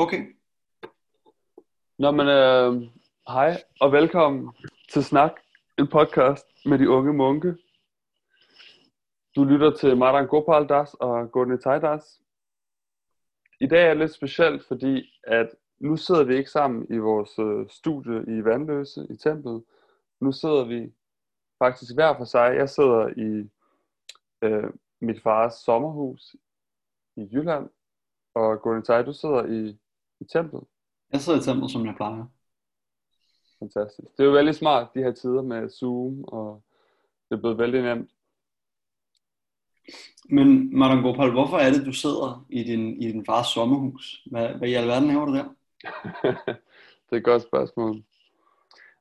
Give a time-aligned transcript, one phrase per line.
[0.00, 0.36] Okay.
[1.98, 2.90] Nå, men øh,
[3.28, 4.52] hej og velkommen
[4.92, 5.32] til Snak,
[5.78, 7.56] en podcast med de unge munke.
[9.36, 12.22] Du lytter til Madan Gopal Das og Gunni Das.
[13.60, 15.48] I dag er det lidt specielt, fordi at
[15.78, 19.64] nu sidder vi ikke sammen i vores øh, studie i Vandløse i templet.
[20.20, 20.92] Nu sidder vi
[21.58, 22.54] faktisk hver for sig.
[22.56, 23.50] Jeg sidder i
[24.42, 24.70] øh,
[25.00, 26.36] mit fars sommerhus
[27.16, 27.70] i Jylland,
[28.34, 29.78] og Gunni du sidder i,
[30.20, 30.64] i templet.
[31.12, 32.24] Jeg sidder i templet, som jeg plejer.
[33.58, 34.08] Fantastisk.
[34.16, 36.62] Det er jo veldig smart, de her tider med Zoom, og
[37.28, 38.10] det er blevet vældig nemt.
[40.30, 44.22] Men Martin Gopal, hvorfor er det, du sidder i din, i din fars sommerhus?
[44.30, 45.44] Hvad, hvad i alverden laver du der?
[47.06, 47.94] det er et godt spørgsmål.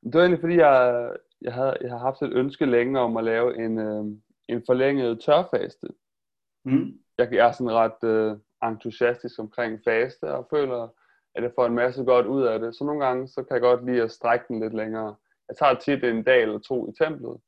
[0.03, 1.11] Det var egentlig fordi, jeg,
[1.41, 4.05] jeg, havde, jeg har haft et ønske længe om at lave en, øh,
[4.49, 5.87] en forlænget tørfaste.
[6.65, 6.99] Mm.
[7.17, 10.87] Jeg, jeg er sådan ret øh, entusiastisk omkring faste, og føler,
[11.37, 12.75] at jeg får en masse godt ud af det.
[12.75, 15.15] Så nogle gange, så kan jeg godt lide at strække den lidt længere.
[15.47, 17.41] Jeg tager tit en dag eller to i templet,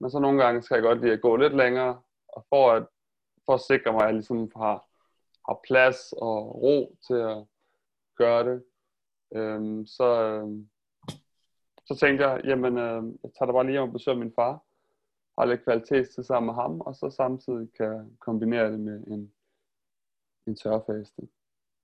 [0.00, 2.86] men så nogle gange skal jeg godt lide at gå lidt længere, og for at,
[3.46, 4.86] for at sikre mig, at jeg ligesom har,
[5.48, 7.44] har plads og ro til at
[8.16, 8.64] gøre det,
[9.34, 10.68] øhm, så, øhm,
[11.86, 14.62] så tænkte jeg, jamen, øh, jeg tager da bare lige om at besøge min far,
[15.38, 19.32] har lidt kvalitet til sammen med ham, og så samtidig kan kombinere det med en,
[20.46, 21.22] en tørfaste.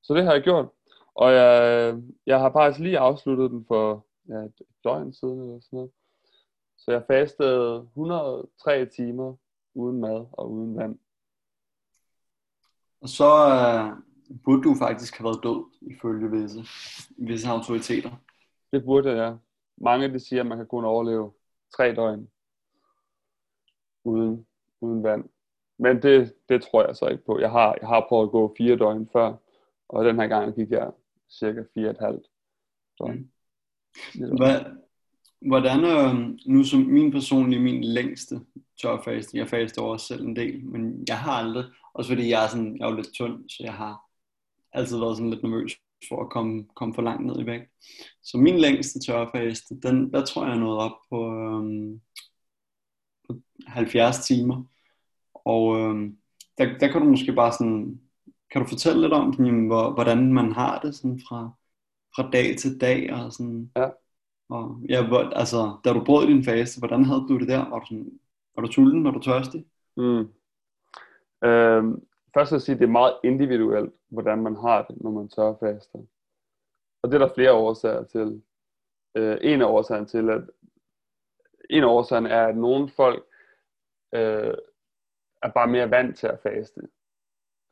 [0.03, 0.69] Så det har jeg gjort.
[1.15, 1.97] Og jeg,
[2.27, 5.91] jeg har faktisk lige afsluttet den for ja, et døgn siden eller sådan noget.
[6.77, 9.37] Så jeg fastede 103 timer
[9.75, 10.99] uden mad og uden vand.
[13.01, 13.97] Og så øh,
[14.45, 16.61] burde du faktisk have været død, ifølge visse,
[17.19, 18.11] visse autoriteter.
[18.73, 19.37] Det burde jeg, ja.
[19.77, 21.33] Mange de siger, at man kan kun overleve
[21.77, 22.29] tre døgn
[24.05, 24.47] uden,
[24.81, 25.25] uden vand.
[25.79, 27.39] Men det, det tror jeg så ikke på.
[27.39, 29.35] Jeg har, jeg har prøvet at gå fire døgn før,
[29.89, 30.93] og den her gang gik jeg
[31.39, 32.27] cirka fire et halvt.
[32.97, 34.37] Så, mm.
[34.37, 34.61] Hvad,
[35.41, 38.41] hvordan, øh, nu som min personlige, min længste
[38.83, 42.49] tørfaste, jeg faste over selv en del, men jeg har aldrig, også fordi jeg er,
[42.49, 44.01] sådan, jeg er jo lidt tynd, så jeg har
[44.73, 45.73] altid været sådan lidt nervøs
[46.09, 47.71] for at komme, komme for langt ned i vægt.
[48.23, 52.01] Så min længste tørfaste, den, der tror jeg nåede op på, øhm,
[53.27, 54.65] på 70 timer.
[55.35, 56.19] Og øhm,
[56.59, 58.01] der, der kan du måske bare sådan
[58.53, 61.51] kan du fortælle lidt om, sådan, hvordan man har det sådan fra,
[62.17, 63.13] fra dag til dag?
[63.13, 63.89] Og sådan, ja.
[64.49, 67.69] Og, ja, hvor, altså, da du brød din fase, hvordan havde du det der?
[67.71, 68.21] Var du, sådan,
[68.55, 69.05] var du sulten?
[69.05, 69.67] Var du tørstig?
[69.97, 70.29] Mm.
[71.49, 75.11] Øhm, først vil jeg sige, at det er meget individuelt, hvordan man har det, når
[75.11, 75.97] man tør faste.
[77.03, 78.43] Og det er der flere årsager til.
[79.15, 80.43] Øh, en af årsagerne til, at
[81.71, 83.25] en af årsagerne er, at nogle folk
[84.15, 84.55] øh,
[85.43, 86.81] er bare mere vant til at faste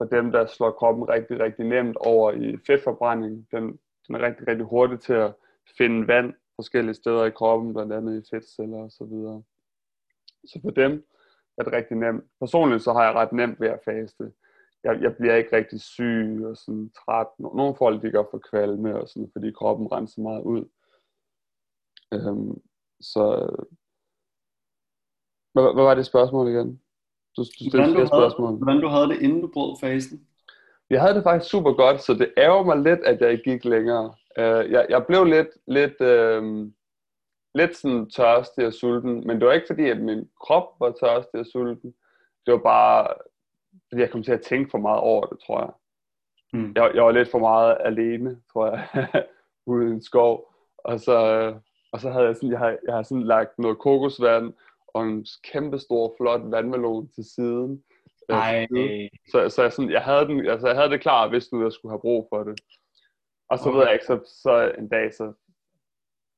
[0.00, 3.49] for dem, der slår kroppen rigtig, rigtig nemt over i fedtforbrænding.
[3.53, 5.34] Den, den er rigtig, rigtig hurtig til at
[5.78, 9.43] finde vand forskellige steder i kroppen, blandt andet i fedtceller og så videre.
[10.47, 11.06] Så for dem
[11.59, 12.25] er det rigtig nemt.
[12.41, 14.33] Personligt så har jeg ret nemt ved at faste.
[14.84, 17.27] Jeg, jeg bliver ikke rigtig syg og sådan træt.
[17.38, 20.65] Nogle folk de gør for kvalme og sådan, fordi kroppen renser meget ud.
[22.12, 22.62] Øhm,
[23.00, 23.22] så
[25.53, 26.82] hvad, hvad var det spørgsmål igen?
[27.37, 28.57] Du, du stillede flere spørgsmål.
[28.57, 30.27] Hvordan du havde det, inden du brød fasen?
[30.91, 33.65] Jeg havde det faktisk super godt, så det ærger mig lidt, at jeg ikke gik
[33.65, 34.15] længere.
[34.39, 36.71] Uh, jeg, jeg blev lidt, lidt, uh,
[37.55, 41.41] lidt sådan tørstig og sulten, men det var ikke fordi, at min krop var tørstig
[41.41, 41.95] og sulten.
[42.47, 43.07] Det var bare,
[43.89, 45.71] fordi jeg kom til at tænke for meget over det, tror jeg.
[46.53, 46.73] Hmm.
[46.77, 48.87] Jeg, jeg var lidt for meget alene, tror jeg,
[49.67, 50.55] ude i en skov.
[50.79, 51.19] Og så,
[51.93, 54.53] og så havde jeg sådan, jeg har, jeg har sådan lagt noget kokosvand
[54.95, 57.84] og en kæmpe stor, flot vandmelon til siden.
[58.31, 58.67] Øh, Ej.
[59.31, 61.73] Så, så jeg, sådan, jeg, havde den, altså jeg havde det klar, hvis nu jeg
[61.73, 62.61] skulle have brug for det.
[63.49, 63.79] Og så okay.
[63.79, 65.25] ved jeg ikke, så, så en dag, så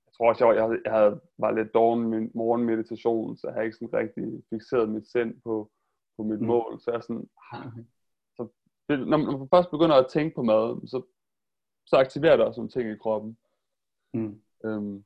[0.07, 3.67] jeg tror også, jeg, jeg, jeg havde, var lidt dårlig med morgenmeditation, så jeg havde
[3.67, 5.71] ikke sådan rigtig fixeret mit sind på,
[6.17, 6.47] på mit mm.
[6.47, 6.81] mål.
[6.81, 7.85] Så jeg sådan, okay.
[8.37, 8.49] så,
[8.89, 11.03] når, når man først begynder at tænke på mad, så,
[11.87, 13.39] så aktiverer det også nogle ting i kroppen.
[14.15, 14.43] Mm.
[14.65, 15.05] Øhm,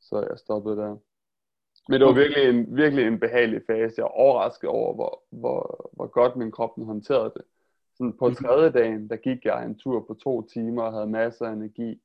[0.00, 0.96] så jeg stoppede der.
[1.88, 3.94] Men det var virkelig en, virkelig en behagelig fase.
[3.96, 7.42] Jeg var overrasket over, hvor, hvor, hvor godt min krop håndterede det.
[7.96, 8.34] Sådan på mhm.
[8.34, 12.00] tredje dagen, der gik jeg en tur på to timer og havde masser af energi.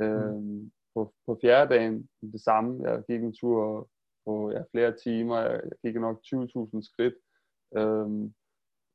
[0.00, 2.90] Øhm, på, på fjerde dagen det samme.
[2.90, 3.88] Jeg gik en tur
[4.26, 5.38] på ja, flere timer.
[5.38, 7.14] Jeg, jeg gik nok 20.000 skridt.
[7.76, 8.34] Øhm,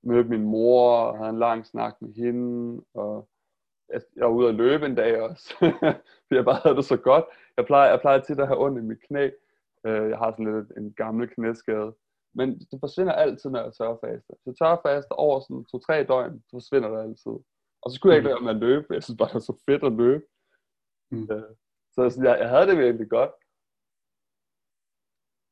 [0.04, 2.84] mødte min mor og havde en lang snak med hende.
[2.94, 3.30] Og
[3.90, 5.56] jeg, jeg var ude at løbe en dag også.
[6.26, 7.26] fordi jeg bare havde det så godt.
[7.58, 9.30] Jeg plejer, jeg plejer tit at have ondt i mit knæ.
[9.86, 11.96] Øh, jeg har sådan lidt en gammel knæskade.
[12.38, 14.34] Men det forsvinder altid, når jeg tørfaster.
[14.44, 17.36] Så tørfaster over sådan to-tre døgn, så forsvinder det altid.
[17.82, 18.94] Og så skulle jeg ikke lade med at løbe.
[18.94, 20.26] Jeg synes bare, det var så fedt at løbe.
[21.12, 21.28] Mm.
[21.32, 21.52] Øh,
[21.94, 23.32] så, så jeg, jeg havde det virkelig godt.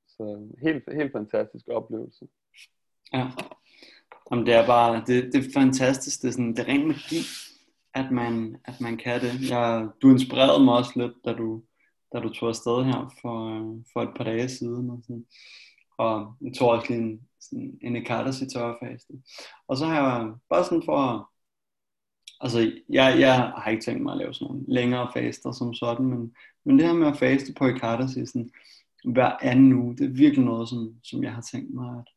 [0.08, 0.24] Så
[0.62, 2.28] helt, helt fantastisk oplevelse.
[3.14, 3.26] Ja.
[4.32, 6.22] Jamen, det er bare, det, det er fantastisk.
[6.22, 7.22] Det er, sådan, det er ren magi,
[7.94, 9.50] at man, at man kan det.
[9.50, 11.64] Jeg, du inspirerede mig også lidt, da du,
[12.14, 13.38] da du tog afsted her for,
[13.94, 14.90] for et par dage siden.
[14.90, 15.26] Og, sådan.
[15.98, 19.14] og jeg tog også lige en, sådan en Ekadasi tørrefaste.
[19.68, 21.32] Og så har jeg bare sådan for,
[22.42, 26.06] altså jeg, jeg har ikke tænkt mig at lave sådan nogle længere faster som sådan,
[26.06, 28.52] men, men det her med at faste på Ekadasi sådan,
[29.04, 32.10] hver anden uge, det er virkelig noget, som, som jeg har tænkt mig at,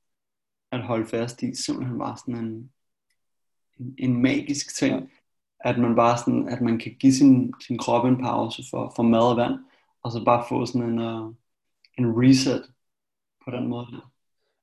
[0.73, 1.55] at holde fast i.
[1.55, 2.71] Simpelthen bare sådan en,
[3.79, 5.11] en, en magisk ting.
[5.61, 9.03] At man bare sådan, at man kan give sin, sin krop en pause for, for
[9.03, 9.55] mad og vand,
[10.03, 11.35] og så bare få sådan en, uh,
[11.99, 12.73] en reset
[13.45, 13.87] på den måde.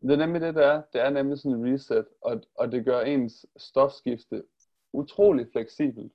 [0.01, 0.81] Det er nemlig det, der er.
[0.93, 4.43] Det er nemlig sådan en reset, og, og det gør ens stofskifte
[4.93, 6.13] utrolig fleksibelt.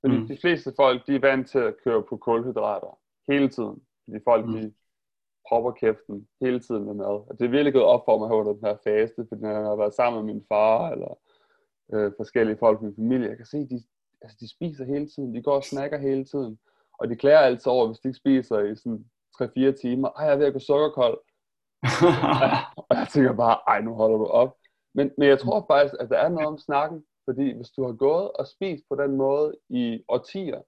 [0.00, 0.26] Fordi mm.
[0.26, 2.98] de fleste folk, de er vant til at køre på kulhydrater
[3.28, 3.82] hele tiden.
[4.04, 4.52] Fordi folk, mm.
[4.52, 4.72] de
[5.48, 7.06] propper kæften hele tiden med mad.
[7.28, 9.60] Og det er virkelig gået op for mig under den her faste, fordi når jeg
[9.60, 11.18] har været sammen med min far, eller
[11.92, 13.82] øh, forskellige folk i min familie, jeg kan se, de,
[14.22, 16.58] altså, de spiser hele tiden, de går og snakker hele tiden,
[17.00, 19.04] og de klæder altid over, hvis de ikke spiser i sådan
[19.42, 21.18] 3-4 timer, ej, jeg er ved at gå sukkerkold.
[22.88, 24.56] og jeg tænker bare, ej, nu holder du op.
[24.94, 27.92] Men, men jeg tror faktisk, at der er noget om snakken, fordi hvis du har
[27.92, 30.62] gået og spist på den måde i årtier,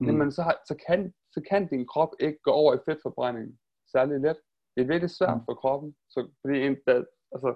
[0.00, 0.06] mm.
[0.06, 3.58] jamen så, har, så, kan, så kan din krop ikke gå over i fedtforbrænding
[3.92, 4.36] særlig let.
[4.74, 5.44] Det er virkelig svært mm.
[5.44, 7.54] for kroppen, så, fordi en, der, altså,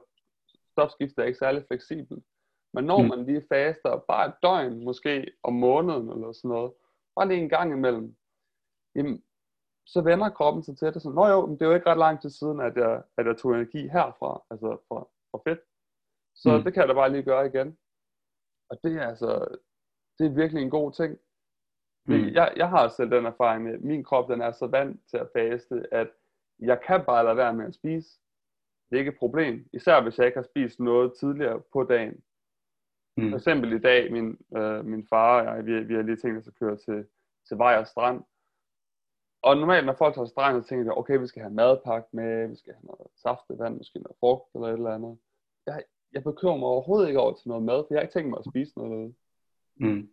[0.73, 2.25] stofskiftet er ikke særlig fleksibelt.
[2.75, 3.09] Men når mm.
[3.09, 6.73] man lige faster bare et døgn, måske om måneden eller sådan noget,
[7.21, 8.17] bare lige en gang imellem,
[8.95, 9.23] jamen,
[9.87, 11.03] så vender kroppen sig til det.
[11.03, 13.27] Så, Nå jo, men det er jo ikke ret lang tid siden, at jeg, at
[13.27, 15.01] jeg tog energi herfra, altså fra,
[15.31, 15.61] fra fedt.
[16.35, 16.63] Så mm.
[16.65, 17.79] det kan jeg da bare lige gøre igen.
[18.71, 19.31] Og det er altså,
[20.19, 21.19] det er virkelig en god ting.
[22.07, 22.27] Mm.
[22.39, 25.17] Jeg, jeg har selv den erfaring med, at min krop den er så vant til
[25.17, 26.11] at faste, at
[26.59, 28.09] jeg kan bare lade være med at spise.
[28.87, 29.69] Det er ikke et problem.
[29.73, 32.23] Især hvis jeg ikke har spist noget tidligere på dagen.
[33.21, 33.31] Mm.
[33.31, 36.39] For eksempel i dag, min, øh, min far og jeg, vi, vi har lige tænkt
[36.39, 37.07] os at køre til,
[37.49, 38.23] til vej og strand.
[39.43, 42.49] Og normalt, når folk tager strand, så tænker jeg, okay, vi skal have madpakke med,
[42.49, 45.19] vi skal have noget saftevand, måske noget frugt eller et eller andet.
[45.67, 45.83] Jeg,
[46.13, 48.39] jeg bekymrer mig overhovedet ikke over til noget mad, for jeg har ikke tænkt mig
[48.39, 49.15] at spise noget.
[49.77, 50.11] Mm.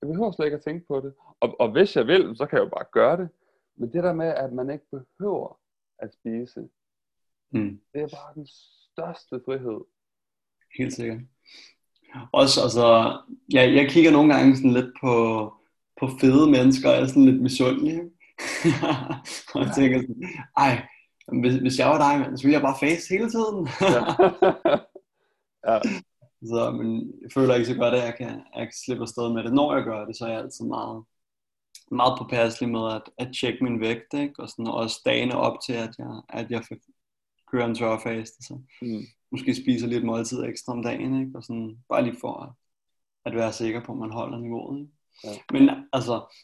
[0.00, 1.14] Jeg behøver slet ikke at tænke på det.
[1.40, 3.28] Og, og hvis jeg vil, så kan jeg jo bare gøre det.
[3.76, 5.60] Men det der med, at man ikke behøver
[5.98, 6.68] at spise,
[7.50, 7.80] mm.
[7.92, 9.80] det er bare den største frihed.
[10.78, 11.20] Helt sikkert.
[12.32, 13.18] Også, altså,
[13.52, 15.12] jeg, jeg kigger nogle gange sådan lidt på,
[16.00, 18.00] på fede mennesker, og er sådan lidt misundelig.
[19.54, 20.22] og jeg tænker sådan,
[20.56, 20.86] ej,
[21.40, 23.68] hvis, hvis jeg var dig, så ville jeg bare face hele tiden.
[23.80, 24.02] ja.
[25.72, 25.80] ja.
[26.46, 29.44] Så, men jeg føler ikke så godt, at jeg kan, jeg kan slippe afsted med
[29.44, 29.52] det.
[29.54, 31.04] Når jeg gør det, så er jeg altid meget,
[31.90, 34.34] meget påpasselig med at, at tjekke min vægt, ikke?
[34.38, 36.62] Og sådan, også dagene op til, at jeg, at jeg
[37.50, 39.02] kører en tørfast, så mm.
[39.32, 41.32] Måske spiser lidt måltid ekstra om dagen, ikke?
[41.38, 42.50] Og sådan, bare lige for at,
[43.24, 44.78] at være sikker på, at man holder niveauet.
[44.78, 44.92] Ikke?
[45.24, 45.30] Ja.
[45.52, 46.34] Men altså,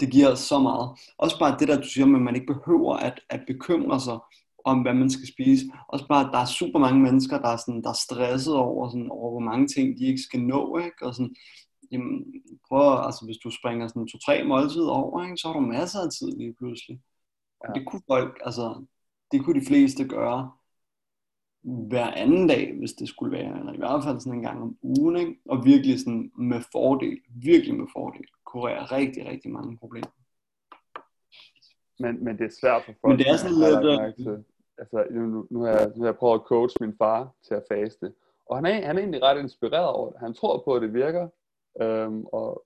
[0.00, 0.98] det giver så meget.
[1.18, 4.18] Også bare det der, du siger, at man ikke behøver at, at bekymre sig
[4.64, 5.64] om, hvad man skal spise.
[5.88, 9.10] Også bare, der er super mange mennesker, der er, sådan, der er stresset over, sådan,
[9.10, 10.78] over, hvor mange ting de ikke skal nå.
[10.78, 11.06] Ikke?
[11.06, 11.34] Og sådan,
[11.92, 12.24] jamen,
[12.68, 16.10] prøv, altså, hvis du springer sådan to-tre måltider over, ikke, så har du masser af
[16.10, 17.00] tid lige pludselig.
[17.64, 17.68] Ja.
[17.68, 18.84] Og det kunne folk, altså,
[19.32, 20.52] det kunne de fleste gøre
[21.64, 24.78] hver anden dag, hvis det skulle være, eller i hvert fald sådan en gang om
[24.82, 25.40] ugen, ikke?
[25.44, 30.14] og virkelig sådan med fordel, virkelig med fordel, kurere rigtig, rigtig mange problemer.
[31.98, 33.10] Men, men det er svært for folk.
[33.10, 34.44] Men det er sådan lidt
[34.78, 37.64] altså, nu, nu, har jeg, nu har jeg prøvet at coach min far til at
[37.72, 38.12] faste,
[38.46, 40.20] og han er, han er egentlig ret inspireret over det.
[40.20, 41.28] Han tror på, at det virker,
[41.80, 42.64] øhm, og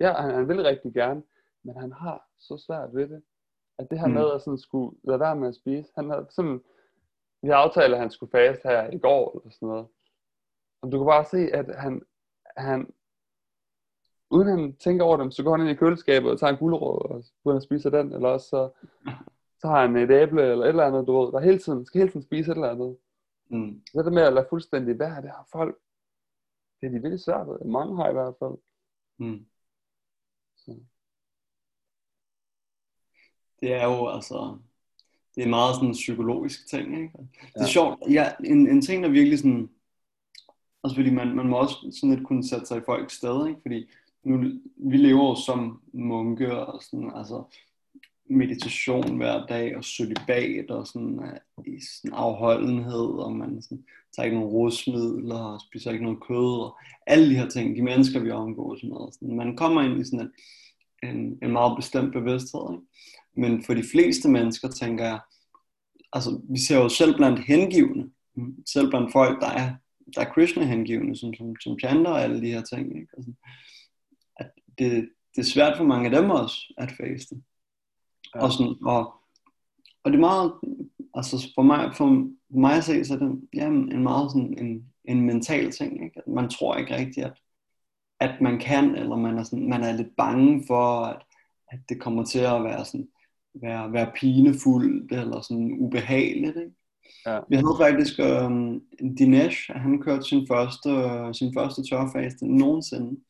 [0.00, 1.22] ja, han, han vil rigtig gerne,
[1.64, 3.22] men han har så svært ved det.
[3.78, 4.14] At det her mm.
[4.14, 6.60] med at sådan skulle lade være med at spise, han har sådan,
[7.42, 9.86] vi har aftalt, at han skulle faste her i går, eller sådan noget.
[10.82, 12.02] Og du kan bare se, at han,
[12.56, 12.94] han
[14.30, 17.10] uden han tænker over dem, så går han ind i køleskabet og tager en gulerod,
[17.10, 18.70] og begynder at spise den, eller også så
[19.60, 21.98] så har han et æble eller et eller andet, du ved, der hele tiden, skal
[21.98, 22.98] hele tiden spise et eller andet.
[23.50, 23.82] Mm.
[23.92, 25.78] Så det med at lade fuldstændig være, det har folk,
[26.80, 27.58] det er de virkelig svært ved.
[27.64, 28.58] Mange har i hvert fald.
[29.18, 29.46] Mm.
[30.56, 30.80] Så.
[33.60, 34.58] Det er jo altså,
[35.36, 37.12] det er meget sådan en psykologisk ting, ikke?
[37.18, 37.66] Det er ja.
[37.66, 39.68] sjovt, ja, en, en ting, der virkelig sådan,
[40.84, 43.60] altså fordi man, man må også sådan lidt kunne sætte sig i folks sted, ikke?
[43.62, 43.86] Fordi
[44.24, 47.44] nu, vi lever jo som munke og sådan, altså,
[48.28, 53.84] meditation hver dag, og celibat, og sådan, uh, i sådan afholdenhed, og man sådan,
[54.16, 57.82] tager ikke nogen rusmidler, og spiser ikke noget kød, og alle de her ting, de
[57.82, 59.12] mennesker, vi omgås med.
[59.12, 60.30] Sådan, man kommer ind i sådan
[61.02, 62.72] en, en, en meget bestemt bevidsthed.
[62.72, 62.84] Ikke?
[63.36, 65.20] Men for de fleste mennesker, tænker jeg,
[66.12, 68.10] altså vi ser jo selv blandt hengivne,
[68.66, 69.74] selv blandt folk, der er,
[70.14, 73.08] der er Krishna-hengivne, som, som, som chanter og alle de her ting, ikke?
[73.16, 73.32] Altså,
[74.36, 77.36] at det, det er svært for mange af dem også at faste.
[78.34, 78.42] Ja.
[78.42, 79.14] Og, sådan, og,
[80.04, 80.52] og det er meget,
[81.14, 84.92] altså for mig, for mig at se, så er det ja, en meget sådan en,
[85.04, 86.18] en mental ting, ikke?
[86.26, 87.38] At man tror ikke rigtigt, at,
[88.20, 91.22] at man kan, eller man er, sådan, man er lidt bange for, at,
[91.68, 93.08] at det kommer til at være sådan,
[93.62, 96.72] være, være pinefuldt, eller sådan ubehageligt, ikke?
[97.26, 97.40] Ja.
[97.48, 98.82] Vi havde faktisk um,
[99.18, 100.90] Dinesh, han kørte sin første,
[101.38, 103.20] sin første tørfaste nogensinde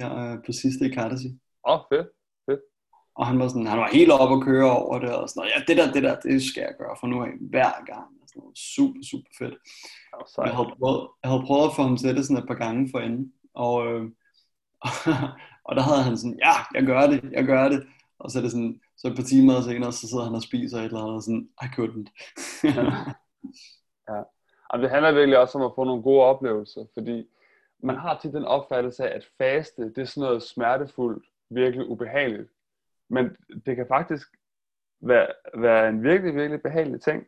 [0.00, 1.28] her uh, på sidste Ekadasi.
[1.68, 2.08] Åh, oh, fedt.
[2.46, 2.60] fedt.
[3.14, 5.62] Og han var sådan, han var helt oppe at køre over det, og sådan ja,
[5.68, 8.08] det der, det der, det skal jeg gøre for nu af hver gang.
[8.26, 9.54] Sådan noget super, super fedt.
[10.12, 12.60] Oh, jeg, havde prøvet, jeg havde prøvet at få ham til det sådan et par
[12.64, 14.04] gange for enden, og, øh,
[15.66, 17.86] og der havde han sådan, ja, jeg gør det, jeg gør det.
[18.18, 20.78] Og så er det sådan, så et par timer senere, så sidder han og spiser
[20.78, 22.08] et eller andet, og sådan, I couldn't.
[24.08, 24.22] ja.
[24.70, 27.28] Og det handler virkelig også om at få nogle gode oplevelser, fordi
[27.82, 32.50] man har til den opfattelse af, at faste, det er sådan noget smertefuldt, virkelig ubehageligt.
[33.08, 34.28] Men det kan faktisk
[35.00, 37.26] være, være en virkelig, virkelig behagelig ting.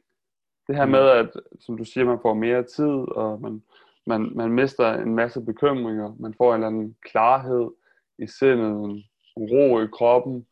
[0.66, 0.90] Det her mm.
[0.90, 3.62] med, at, som du siger, man får mere tid, og man,
[4.06, 7.70] man, man mister en masse bekymringer, man får en eller anden klarhed
[8.18, 9.04] i sindet, en
[9.36, 10.46] ro i kroppen,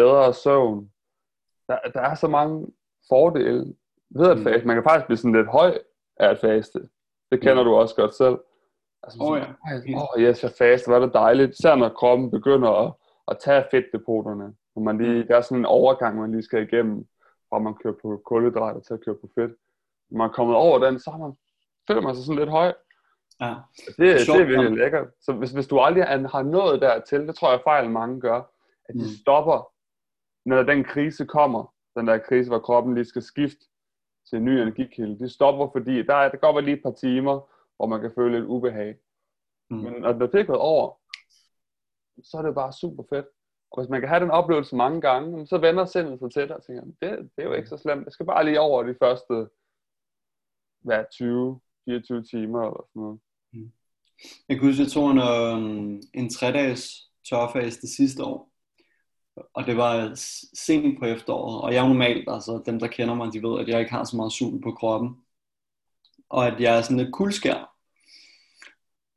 [0.00, 0.90] bedre søvn.
[1.68, 2.66] Der, der er så mange
[3.08, 3.74] fordele
[4.10, 4.44] ved at mm.
[4.44, 4.66] faste.
[4.66, 5.78] Man kan faktisk blive sådan lidt høj
[6.16, 6.78] af at faste.
[7.30, 7.68] Det kender mm.
[7.68, 8.38] du også godt selv.
[9.02, 9.44] Altså, oh, ja.
[9.96, 11.50] Åh, oh, yes, jeg faste, var det dejligt.
[11.50, 12.92] Især når kroppen begynder at,
[13.28, 14.54] at tage fedtdepoterne.
[14.74, 15.26] Når man lige, mm.
[15.28, 17.06] der er sådan en overgang, man lige skal igennem,
[17.48, 19.52] fra man kører på kulhydrater til at køre på fedt.
[20.10, 21.32] Når man er kommet over den, så man,
[21.88, 22.72] føler man sig sådan lidt høj.
[23.40, 23.54] Ja.
[23.86, 25.08] Det, det, det er virkelig lækkert.
[25.20, 28.40] Så hvis, hvis du aldrig har nået dertil, det tror jeg fejl mange gør,
[28.84, 29.14] at de mm.
[29.22, 29.72] stopper
[30.48, 33.66] når den krise kommer, den der krise, hvor kroppen lige skal skifte
[34.28, 37.40] til en ny energikilde, det stopper, fordi der, er, der går lige et par timer,
[37.76, 38.96] hvor man kan føle lidt ubehag.
[39.70, 39.76] Mm.
[39.76, 41.00] Men når det er gået over,
[42.22, 43.26] så er det bare super fedt.
[43.70, 46.56] Og hvis man kan have den oplevelse mange gange, så vender sindet sig til dig
[46.56, 48.04] og tænker, det, det er jo ikke så slemt.
[48.04, 49.48] Jeg skal bare lige over de første
[50.80, 53.20] hvad, 20, 24 timer eller sådan noget.
[53.52, 53.72] Mm.
[54.48, 58.52] Jeg kan huske, jeg tog en, øh, en 3-dages tørfase det sidste år
[59.54, 60.12] og det var
[60.54, 63.68] sent på efteråret, og jeg er normalt, altså dem der kender mig, de ved, at
[63.68, 65.16] jeg ikke har så meget sul på kroppen,
[66.28, 67.74] og at jeg er sådan lidt kuldskær.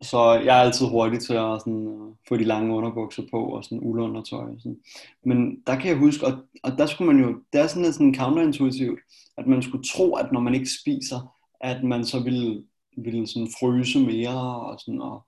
[0.01, 3.63] Så jeg er altid hurtig til at sådan, øh, få de lange underbukser på og
[3.63, 4.43] sådan uldundertøj.
[4.43, 4.79] Og sådan.
[5.25, 7.95] Men der kan jeg huske, og, og der skulle man jo, det er sådan lidt
[7.95, 8.99] sådan counterintuitivt,
[9.37, 12.63] at man skulle tro, at når man ikke spiser, at man så ville,
[12.97, 15.25] ville sådan fryse mere og sådan, og,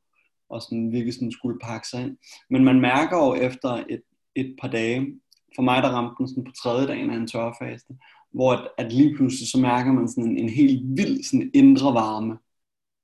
[0.50, 2.17] og sådan virkelig sådan skulle pakke sig ind.
[2.50, 4.01] Men man mærker jo efter et
[4.36, 5.20] et par dage.
[5.56, 7.94] For mig der ramte den sådan på tredje dagen af en tørfaste,
[8.34, 11.94] hvor at, at lige pludselig så mærker man sådan en, en helt vild sådan indre
[11.94, 12.38] varme.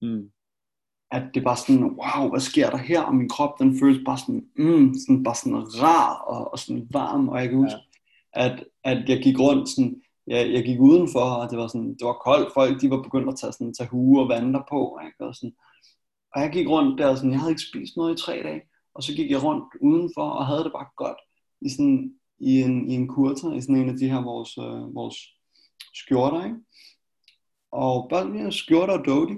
[0.01, 0.31] Mm.
[1.11, 3.01] At det bare sådan, wow, hvad sker der her?
[3.01, 6.87] Og min krop, den føles bare sådan, mm, sådan bare sådan rar og, og sådan
[6.91, 7.29] varm.
[7.29, 7.79] Og jeg kan huske,
[8.35, 8.45] ja.
[8.45, 12.05] at, at jeg gik rundt sådan, jeg, jeg gik udenfor, og det var sådan, det
[12.05, 12.53] var koldt.
[12.53, 14.99] Folk, de var begyndt at tage, sådan, tage hue og vandre på.
[15.05, 15.25] Ikke?
[15.27, 15.55] Og, sådan,
[16.35, 18.61] og jeg gik rundt der, sådan, jeg havde ikke spist noget i tre dage.
[18.93, 21.17] Og så gik jeg rundt udenfor og havde det bare godt
[21.61, 24.95] i, sådan, i, en, i en kurter, i sådan en af de her vores, øh,
[24.95, 25.15] vores
[25.93, 26.57] skjorter, ikke?
[27.71, 29.33] Og bare mere skjorter og dodi.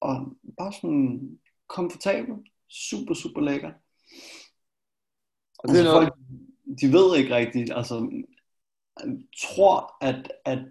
[0.00, 1.38] Og bare sådan
[1.68, 2.34] komfortabel.
[2.70, 3.72] Super, super lækker.
[5.58, 5.94] Og det altså, noget...
[5.94, 6.14] folk,
[6.80, 8.24] de ved ikke rigtigt, altså,
[9.42, 10.64] tror, at, at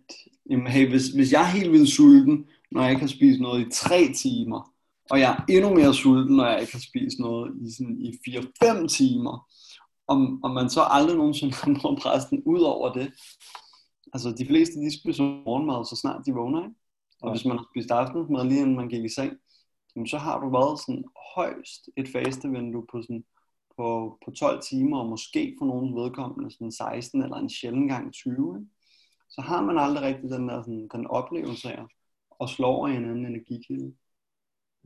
[0.49, 3.67] jamen, hey, hvis, hvis jeg er helt vildt sulten, når jeg ikke har spist noget
[3.67, 4.74] i tre timer,
[5.09, 8.09] og jeg er endnu mere sulten, når jeg ikke har spist noget i, sådan, i
[8.63, 9.49] 4-5 timer,
[10.07, 13.13] om, om man så aldrig nogensinde har nået præsten ud over det.
[14.13, 16.75] Altså de fleste, de spiser morgenmad, så snart de vågner, ikke?
[17.21, 19.33] Og hvis man har spist aftensmad lige inden man gik i seng,
[20.07, 21.03] så har du været sådan
[21.35, 23.23] højst et fastevindue på, sådan,
[23.77, 28.13] på, på 12 timer, og måske for nogens vedkommende sådan 16 eller en sjældent gang
[28.13, 28.31] 20.
[28.33, 28.71] Ikke?
[29.29, 31.83] Så har man aldrig rigtig den der sådan, den oplevelse af
[32.41, 33.93] at slå over i en anden energikilde.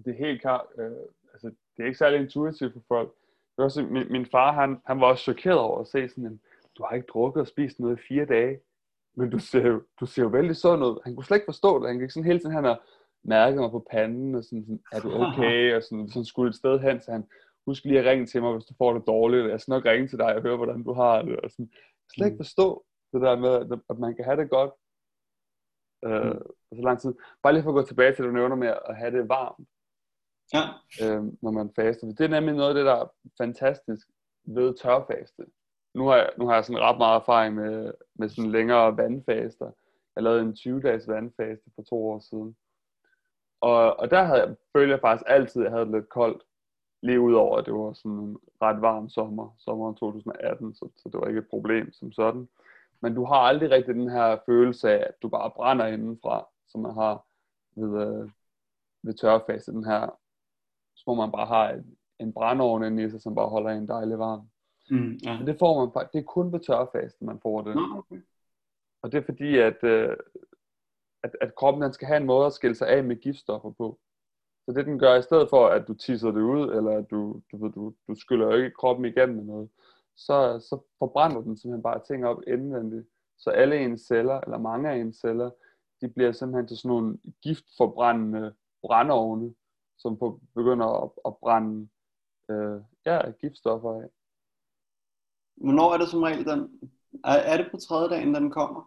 [0.06, 0.92] Det er helt klart, øh,
[1.34, 3.14] altså det er ikke særlig intuitivt for folk,
[3.58, 6.42] det også, min, min far, han, han var også chokeret over at se sådan en,
[6.78, 8.60] du har ikke drukket og spist noget i fire dage,
[9.16, 11.00] men du ser jo, du ser jo vældig sådan ud.
[11.04, 11.90] Han kunne slet ikke forstå det.
[11.90, 12.84] Han gik sådan hele tiden, han har
[13.24, 15.62] mærket mig på panden, og sådan, sådan er du okay?
[15.76, 17.28] Og sådan, hvis han skulle et sted hen, så han,
[17.66, 19.50] husk lige at ringe til mig, hvis du får det dårligt.
[19.50, 21.40] Jeg skal nok ringe til dig og høre, hvordan du har det.
[21.40, 21.72] Og sådan,
[22.14, 24.72] slet ikke forstå det der med, at man kan have det godt
[26.06, 26.78] øh, mm.
[26.78, 27.14] så lang tid.
[27.44, 29.68] Bare lige for at gå tilbage til det, du nævner med at have det varmt,
[30.54, 30.64] ja.
[31.04, 32.08] øh, når man faster.
[32.08, 34.08] Det er nemlig noget af det, der er fantastisk
[34.44, 35.46] ved tørfaste.
[35.94, 39.72] Nu har jeg, nu har jeg sådan ret meget erfaring med, med sådan længere vandfaster.
[40.16, 42.56] Jeg lavede en 20-dages vandfaste for to år siden.
[43.62, 46.44] Og, og der havde jeg, følte jeg faktisk altid, at jeg havde det lidt koldt.
[47.02, 51.22] Lige udover, at det var sådan en ret varm sommer, sommeren 2018, så, så det
[51.22, 52.48] var ikke et problem som sådan.
[53.02, 56.82] Men du har aldrig rigtig den her følelse af, at du bare brænder indenfra, som
[56.82, 57.26] man har
[57.76, 58.30] ved, øh,
[59.04, 59.72] ved tørfase.
[59.72, 60.19] Den her,
[61.10, 61.82] hvor man bare har
[62.20, 64.42] en, brændeovn inde i sig, som bare holder en dejlig varm.
[64.90, 65.38] Mm, ja.
[65.38, 67.76] Men det får man faktisk, det er kun ved tørfasten, man får det.
[67.76, 68.22] Nå, okay.
[69.02, 70.18] Og det er fordi, at, øh,
[71.24, 74.00] at, at kroppen den skal have en måde at skille sig af med giftstoffer på.
[74.66, 77.42] Så det den gør, i stedet for at du tisser det ud, eller at du,
[77.52, 79.70] du, du, du skyller ikke kroppen igennem med noget,
[80.16, 83.08] så, så forbrænder den simpelthen bare ting op indvendigt.
[83.38, 85.50] Så alle ens celler, eller mange af ens celler,
[86.02, 89.54] de bliver simpelthen til sådan nogle giftforbrændende brændeovne,
[90.00, 91.90] som på, begynder at, at brænde
[92.50, 94.10] øh, ja, giftstoffer af.
[95.56, 96.62] Hvornår er det som regel den?
[97.24, 98.82] Er, er det på tredje dagen, den kommer?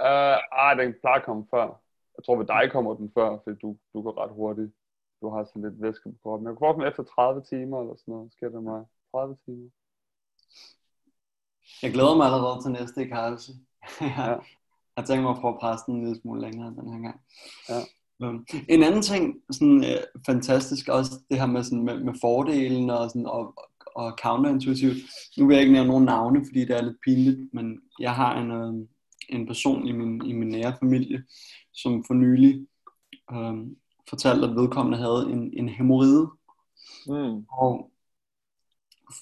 [0.00, 1.66] Uh, ah, den plejer at komme før.
[2.16, 4.72] Jeg tror ved dig kommer den før, fordi du, du går ret hurtigt.
[5.20, 6.46] Du har sådan lidt væske på kroppen.
[6.48, 8.32] Jeg den efter 30 timer eller sådan noget.
[8.32, 8.84] Sker det mig?
[9.12, 9.70] 30 timer.
[11.82, 13.52] Jeg glæder mig allerede til næste ekartelse.
[14.00, 14.30] Ja.
[14.96, 17.00] jeg har tænkt mig at prøve at presse den en lille smule længere den her
[17.02, 17.20] gang.
[17.68, 17.80] Ja.
[18.20, 22.90] Um, En anden ting, sådan uh, fantastisk også, det her med, sådan, med, med fordelen
[22.90, 23.54] og, sådan, og,
[23.94, 24.96] og counterintuitivt.
[25.38, 28.38] Nu vil jeg ikke nævne nogen navne, fordi det er lidt pinligt, men jeg har
[28.38, 28.86] en, uh,
[29.28, 31.24] en person i min, i min nære familie,
[31.72, 32.66] som for nylig
[33.32, 33.76] um,
[34.08, 36.28] fortalte, at vedkommende havde en, en hemorrhide.
[37.06, 37.44] Mm.
[37.50, 37.90] Og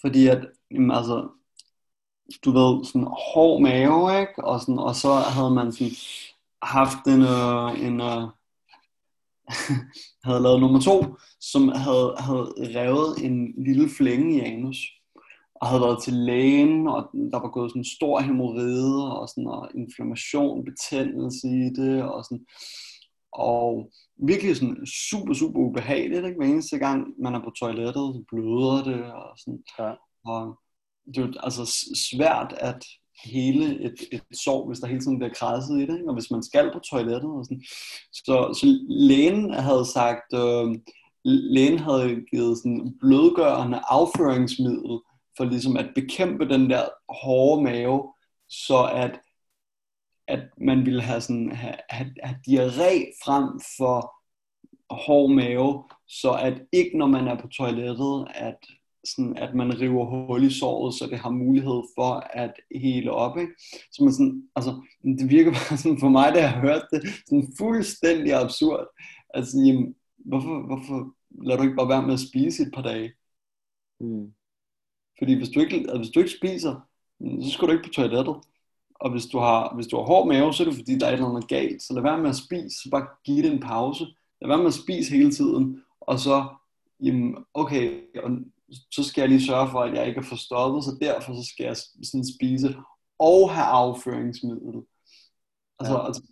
[0.00, 1.28] fordi at, jamen, altså,
[2.44, 4.44] du ved, sådan hård mave, ikke?
[4.44, 5.92] Og, sådan, og så havde man sådan
[6.62, 8.28] haft en, øh, en øh,
[10.24, 12.48] havde lavet nummer to, som havde, havde
[12.78, 14.76] revet en lille flænge i anus,
[15.54, 19.46] og havde været til lægen, og der var gået sådan en stor hemorrhide, og sådan
[19.46, 22.46] og inflammation, betændelse i det, og sådan,
[23.32, 26.36] og virkelig sådan super, super ubehageligt, ikke?
[26.38, 29.92] Hver eneste gang, man er på toilettet, så bløder det, og sådan, Ja.
[30.30, 30.58] og
[31.06, 32.84] det er jo altså svært at
[33.24, 36.08] hele et, et sår, hvis der hele tiden bliver kradset i det, ikke?
[36.08, 37.64] og hvis man skal på toilettet og sådan.
[38.12, 40.78] Så, så lægen havde sagt, øh,
[41.24, 44.98] lægen havde givet sådan blødgørende afføringsmiddel
[45.36, 48.12] for ligesom at bekæmpe den der hårde mave,
[48.48, 49.20] så at
[50.28, 54.14] at man ville have sådan have, have, have diarré frem for
[54.90, 58.58] hård mave, så at ikke når man er på toilettet, at
[59.04, 63.38] sådan, at man river hul i såret, så det har mulighed for at hele op,
[63.38, 63.52] ikke?
[63.92, 64.70] Så man sådan, altså,
[65.18, 68.86] det virker bare sådan for mig, da jeg hørte det, sådan fuldstændig absurd.
[69.34, 71.14] Altså, jamen, hvorfor, hvorfor
[71.44, 73.12] lader du ikke bare være med at spise et par dage?
[74.00, 74.32] Mm.
[75.18, 76.74] Fordi hvis du ikke, altså, hvis du ikke spiser,
[77.42, 78.36] så skal du ikke på toilettet.
[78.94, 81.10] Og hvis du har, hvis du har hård mave, så er det fordi, der er
[81.10, 81.82] et eller andet galt.
[81.82, 84.04] Så lad være med at spise, så bare giv det en pause.
[84.40, 86.44] Lad være med at spise hele tiden, og så,
[87.00, 88.30] jamen, okay, og
[88.90, 91.64] så skal jeg lige sørge for, at jeg ikke er forstoppet, så derfor så skal
[91.64, 92.76] jeg sådan spise
[93.18, 94.82] og have afføringsmiddel.
[95.78, 96.06] Altså, Ja.
[96.06, 96.22] altså,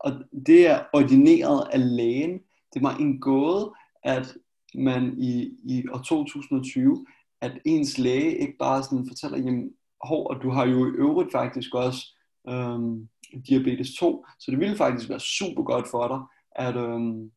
[0.00, 0.12] og
[0.46, 2.40] det er ordineret af lægen.
[2.74, 3.72] Det var en gåde,
[4.04, 4.34] at
[4.74, 7.06] man i, i år 2020,
[7.40, 9.70] at ens læge ikke bare sådan fortæller, jamen,
[10.04, 12.16] hov, og du har jo i øvrigt faktisk også
[12.48, 13.08] øhm,
[13.48, 16.20] diabetes 2, så det ville faktisk være super godt for dig,
[16.66, 17.30] at, øhm,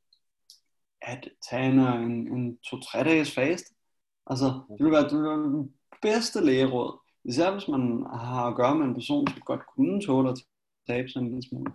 [1.01, 3.65] at tage en, en, en to-tre dages fast.
[4.31, 6.91] Altså, det ville være, det ville være den bedste lægeråd.
[7.25, 10.37] Især hvis man har at gøre med en person, som godt kunne tåle at
[10.87, 11.71] tabe sig en lille smule.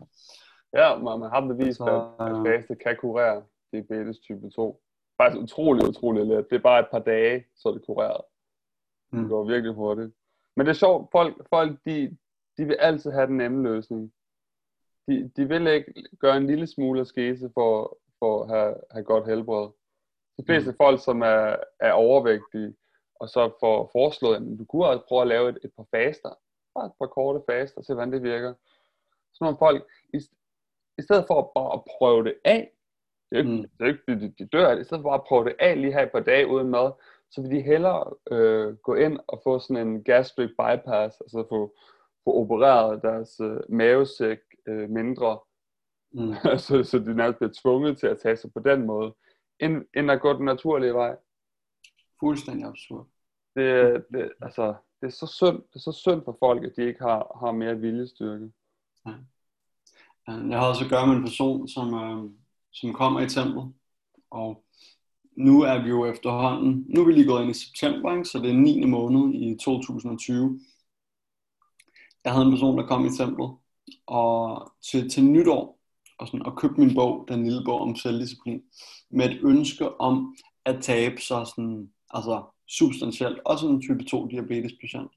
[0.72, 3.42] Ja, man, man har bevist, Så, at, at øh, faste kan kurere
[3.72, 4.82] diabetes type 2.
[5.20, 6.50] Faktisk utrolig, utrolig let.
[6.50, 8.20] Det er bare et par dage, så er det kureret.
[9.10, 9.28] Det Mm.
[9.28, 10.12] går virkelig hurtigt.
[10.56, 12.16] Men det er sjovt, folk, folk de,
[12.58, 14.12] de vil altid have den nemme løsning.
[15.08, 19.26] De, de vil ikke gøre en lille smule askese for, for at have, have godt
[19.26, 19.68] helbred.
[20.38, 20.76] De fleste mm.
[20.76, 22.74] folk, som er, er overvægtige,
[23.20, 26.30] og så får foreslået, at du kunne også prøve at lave et, et par faster.
[26.74, 28.54] Bare et par korte faster, se hvordan det virker.
[29.32, 30.16] Så nogle folk, i,
[30.98, 32.72] i stedet for at bare at prøve det af,
[33.30, 33.62] det er ikke, Mm.
[33.62, 35.80] det er ikke fordi de, de dør i stedet for bare at prøve det af
[35.80, 36.92] lige her et par dage uden mad,
[37.30, 41.74] så vil de hellere øh, gå ind og få sådan en gastric bypass, altså få,
[42.24, 45.38] få opereret deres øh, mavesæk øh, mindre,
[46.12, 46.32] Mm.
[46.66, 49.14] så, så de nærmest bliver tvunget til at tage sig på den måde,
[49.60, 51.16] end, end at gå den naturlige vej.
[52.20, 53.06] Fuldstændig absurd.
[53.54, 56.86] det, det, altså, det, er så synd, det er så synd for folk, at de
[56.86, 58.52] ikke har, har mere viljestyrke.
[59.06, 59.12] Ja.
[60.28, 62.30] Jeg har også at gøre med en person, som, øh,
[62.72, 63.72] som kommer i templet,
[64.30, 64.64] og
[65.36, 68.24] nu er vi jo efterhånden, nu er vi lige gået ind i september, ikke?
[68.24, 68.84] så det er 9.
[68.84, 70.60] måned i 2020.
[72.24, 73.56] Jeg havde en person, der kom i templet,
[74.06, 75.75] og til, til nytår,
[76.18, 78.62] og, sådan, og købte min bog, den lille bog om selvdisciplin,
[79.10, 84.72] med et ønske om at tabe sig sådan, altså substantielt, også en type 2 diabetes
[84.80, 85.10] patient,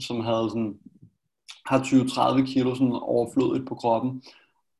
[0.00, 0.78] som havde sådan,
[1.66, 4.22] har 20-30 kilo sådan overflødigt på kroppen.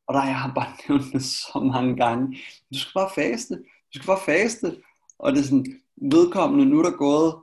[0.06, 2.38] Og der jeg har bare nævnt det så mange gange.
[2.72, 3.54] Du skal bare faste.
[3.54, 4.76] Du skal bare faste.
[5.18, 7.34] Og det er sådan, vedkommende, nu er der gået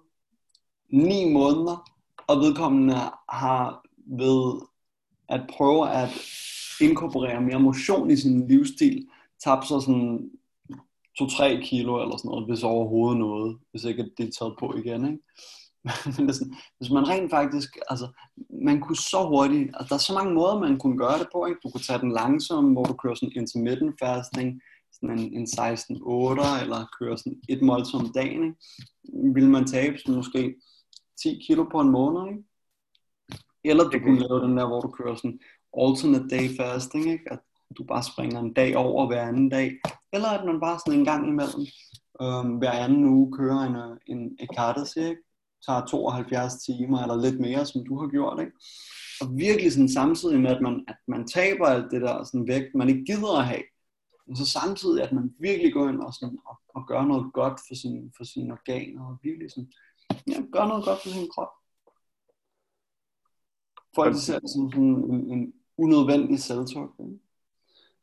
[0.89, 1.91] 9 måneder,
[2.27, 2.95] og vedkommende
[3.29, 4.61] har ved
[5.29, 6.09] at prøve at
[6.81, 9.07] inkorporere mere motion i sin livsstil,
[9.43, 10.31] tabt sig sådan
[11.21, 15.05] 2-3 kilo eller sådan noget, hvis overhovedet noget, hvis ikke det er taget på igen,
[15.05, 15.23] ikke?
[16.05, 18.07] Men det er sådan, hvis man rent faktisk, altså,
[18.63, 21.45] man kunne så hurtigt, altså, der er så mange måder, man kunne gøre det på,
[21.45, 21.59] ikke?
[21.63, 26.63] Du kunne tage den langsomt, hvor du kører sådan intermittent fasting, sådan en, en 16-8,
[26.63, 29.33] eller køre sådan et måltid om dagen, ikke?
[29.35, 30.55] Vil man tabe sådan måske
[31.23, 32.43] 10 kilo på en måned, ikke?
[33.63, 35.39] Eller du kunne lave den der, hvor du kører sådan
[35.77, 37.31] alternate day fasting, ikke?
[37.31, 37.39] At
[37.77, 39.71] du bare springer en dag over hver anden dag.
[40.13, 41.65] Eller at man bare sådan en gang imellem
[42.21, 45.21] øhm, hver anden uge kører en, øh, en ekardasi, ikke?
[45.65, 48.51] Tager 72 timer eller lidt mere, som du har gjort, ikke?
[49.21, 52.75] Og virkelig sådan samtidig med, at man, at man taber alt det der sådan vægt,
[52.75, 53.63] man ikke gider at have.
[54.29, 57.59] Og så samtidig, at man virkelig går ind og, sådan, og, og gør noget godt
[57.67, 59.71] for, sin, for sine organer, og virkelig sådan,
[60.27, 61.53] ja, gør noget godt for sin krop.
[63.95, 66.89] Folk ser det som sådan en, en unødvendig selvtog.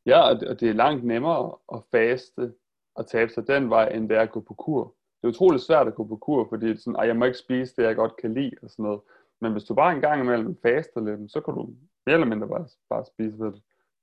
[0.07, 2.53] Ja, og det er langt nemmere at faste
[2.95, 4.95] og tabe sig den vej, end det er at gå på kur.
[5.21, 7.38] Det er utroligt svært at gå på kur, fordi det er sådan, jeg må ikke
[7.38, 9.01] spise det, jeg godt kan lide, og sådan noget.
[9.41, 11.62] Men hvis du bare en gang imellem faster lidt, så kan du
[12.07, 13.53] mere eller mindre bare, bare spise, hvad,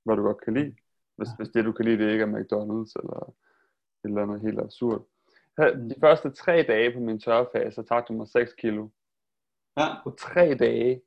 [0.04, 0.76] hvad du godt kan lide.
[1.16, 3.34] Hvis, hvis det, du kan lide, det ikke er McDonald's eller
[4.04, 5.06] et eller andet helt absurd.
[5.58, 8.88] De første tre dage på min tørrefase, så tabte jeg mig 6 kilo.
[9.76, 9.86] Ja.
[10.04, 11.02] På tre dage,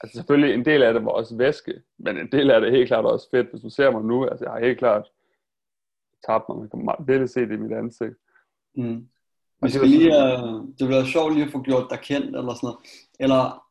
[0.00, 2.76] Altså selvfølgelig, en del af det var også væske, men en del af det er
[2.76, 3.50] helt klart også fedt.
[3.50, 5.06] Hvis du ser mig nu, altså jeg har helt klart
[6.26, 6.58] tabt mig.
[6.58, 8.14] Man kan virkelig se det i mit ansigt.
[8.76, 9.08] Mm.
[9.62, 10.10] Vi skal lige,
[10.78, 12.78] det vil være sjovt lige at få gjort dig kendt, eller sådan noget.
[13.20, 13.64] Eller,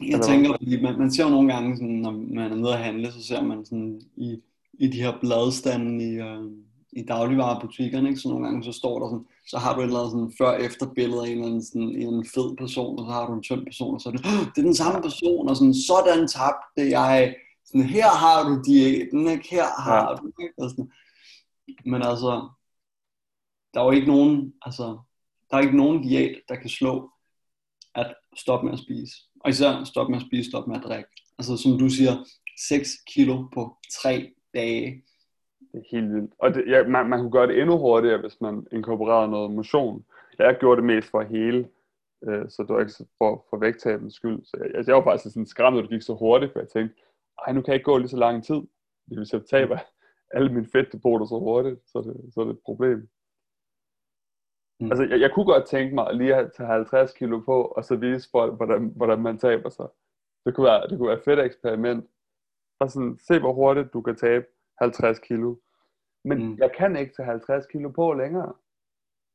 [0.00, 2.78] jeg tænker, fordi man, man ser jo nogle gange, sådan, når man er nede at
[2.78, 6.52] handle, så ser man sådan i, i de her bladstande i, uh,
[6.92, 8.20] i dagligvarerbutikkerne, ikke?
[8.20, 10.86] så nogle gange så står der sådan, så har du et eller andet sådan før-efter
[10.94, 13.32] billede af en eller anden, sådan, en eller anden fed person, og så har du
[13.32, 14.24] en tynd person, og så er det,
[14.54, 19.28] det er den samme person, og sådan, sådan tabte jeg, sådan, her har du diæten,
[19.28, 19.48] ikke?
[19.50, 20.14] her har ja.
[20.14, 20.54] du, ikke?
[20.58, 20.90] Og sådan.
[21.92, 22.32] men altså,
[23.74, 24.86] der er jo ikke nogen, altså,
[25.50, 27.10] der er ikke nogen diæt, der kan slå
[27.94, 29.14] at stoppe med at spise.
[29.40, 31.10] Og især stoppe med at spise, stoppe med at drikke.
[31.38, 32.24] Altså som du siger,
[32.68, 35.02] 6 kilo på 3 dage.
[35.72, 36.32] Det er helt vildt.
[36.38, 40.04] Og det, ja, man, man kunne gøre det endnu hurtigere, hvis man inkorporerede noget motion.
[40.38, 41.68] Jeg gjorde det mest for hele,
[42.24, 44.44] øh, så det var ikke for, for vægttabens skyld.
[44.44, 47.02] Så jeg, jeg var faktisk sådan skræmt, at det gik så hurtigt, for jeg tænkte,
[47.46, 48.60] ej, nu kan jeg ikke gå lige så lang tid.
[49.06, 49.78] Hvis jeg taber
[50.30, 53.08] alle mine fedtdepoter så hurtigt, så er det, så er det et problem.
[54.80, 54.86] Mm.
[54.90, 57.84] Altså, jeg, jeg kunne godt tænke mig at lige at tage 50 kilo på, og
[57.84, 59.88] så vise folk, hvordan, hvordan man taber sig.
[60.46, 62.06] Det kunne være, det kunne være et fedt eksperiment.
[62.80, 64.46] Og sådan, se hvor hurtigt du kan tabe
[64.80, 65.56] 50 kilo.
[66.24, 66.56] Men mm.
[66.58, 68.52] jeg kan ikke tage 50 kilo på længere.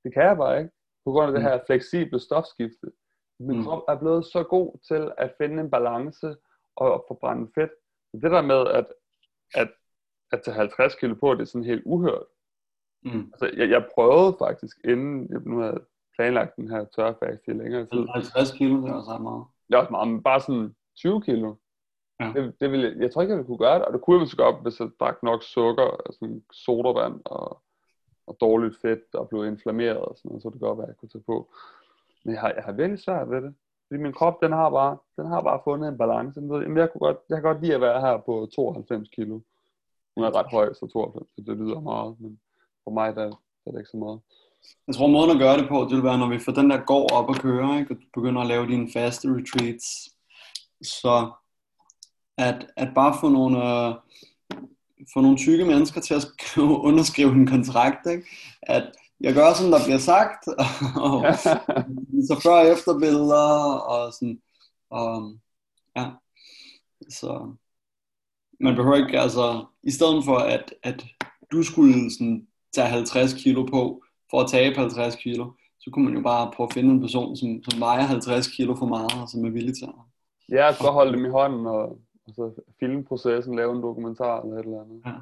[0.03, 0.71] Det kan jeg bare ikke.
[1.05, 1.47] På grund af det mm.
[1.47, 2.91] her fleksible stofskifte.
[3.39, 3.63] Min mm.
[3.63, 6.35] krop er blevet så god til at finde en balance
[6.75, 7.71] og forbrænde fedt.
[8.11, 8.87] Så det der med at,
[9.53, 9.71] at,
[10.31, 12.25] at tage 50 kilo på, det er sådan helt uhørt.
[13.03, 13.31] Mm.
[13.33, 17.85] Altså, jeg, jeg prøvede faktisk, inden jeg nu havde planlagt den her tørfast i længere
[17.85, 18.07] tid.
[18.13, 19.45] 50 kilo, det er også meget.
[19.67, 21.55] Det er også meget, men bare sådan 20 kilo.
[22.19, 22.31] Ja.
[22.35, 24.21] Det, det ville, jeg tror ikke, jeg ville kunne gøre det, og det kunne jeg
[24.21, 27.61] måske godt, hvis jeg drak nok sukker, altså sodavand og,
[28.27, 31.09] og dårligt fedt og blev inflammeret og sådan noget, så det godt være, jeg kunne
[31.09, 31.53] tage på.
[32.25, 33.53] Men jeg har, jeg har virkelig svært ved det.
[33.87, 36.39] Fordi min krop, den har bare, den har bare fundet en balance.
[36.39, 39.39] Jamen, jeg, kunne godt, jeg kan godt lide at være her på 92 kilo.
[40.15, 42.39] Hun er ret høj, så 92, så det lyder meget, men
[42.83, 44.19] for mig, der, der er det ikke så meget.
[44.87, 46.85] Jeg tror, måden at gøre det på, det vil være, når vi får den der
[46.85, 47.93] går op og køre, ikke?
[47.93, 49.85] og du begynder at lave dine faste retreats,
[50.81, 51.31] så
[52.37, 53.95] at, at bare få nogle, øh,
[55.13, 58.23] få nogle tykke mennesker til at skrive, underskrive en kontrakt, ikke?
[58.61, 60.47] at jeg gør, som der bliver sagt,
[61.07, 61.35] og
[62.27, 64.41] så før og efter billeder, og sådan,
[64.89, 65.33] og,
[65.97, 66.11] ja,
[67.09, 67.55] så
[68.59, 71.05] man behøver ikke, altså, i stedet for at, at
[71.51, 76.13] du skulle sådan tage 50 kilo på, for at tabe 50 kilo, så kunne man
[76.13, 79.29] jo bare prøve at finde en person, som, som vejer 50 kilo for meget, og
[79.29, 79.93] som er villig til at...
[80.49, 84.57] Ja, så holde dem i hånden, og, og så filme processen, lave en dokumentar eller
[84.57, 85.01] et eller andet.
[85.05, 85.15] Ja.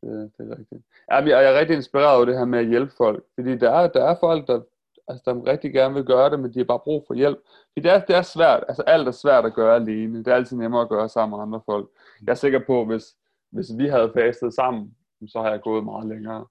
[0.00, 0.82] Det, det er rigtigt.
[1.10, 3.88] Ja, jeg er rigtig inspireret af det her med at hjælpe folk, fordi der er,
[3.88, 4.60] der er folk, der,
[5.08, 7.38] altså, der rigtig gerne vil gøre det, men de har bare brug for hjælp.
[7.72, 10.18] Fordi det er, det er svært, altså alt er svært at gøre alene.
[10.18, 11.90] Det er altid nemmere at gøre sammen med andre folk.
[12.22, 13.16] Jeg er sikker på, hvis,
[13.50, 14.96] hvis vi havde fastet sammen,
[15.26, 16.46] så har jeg gået meget længere.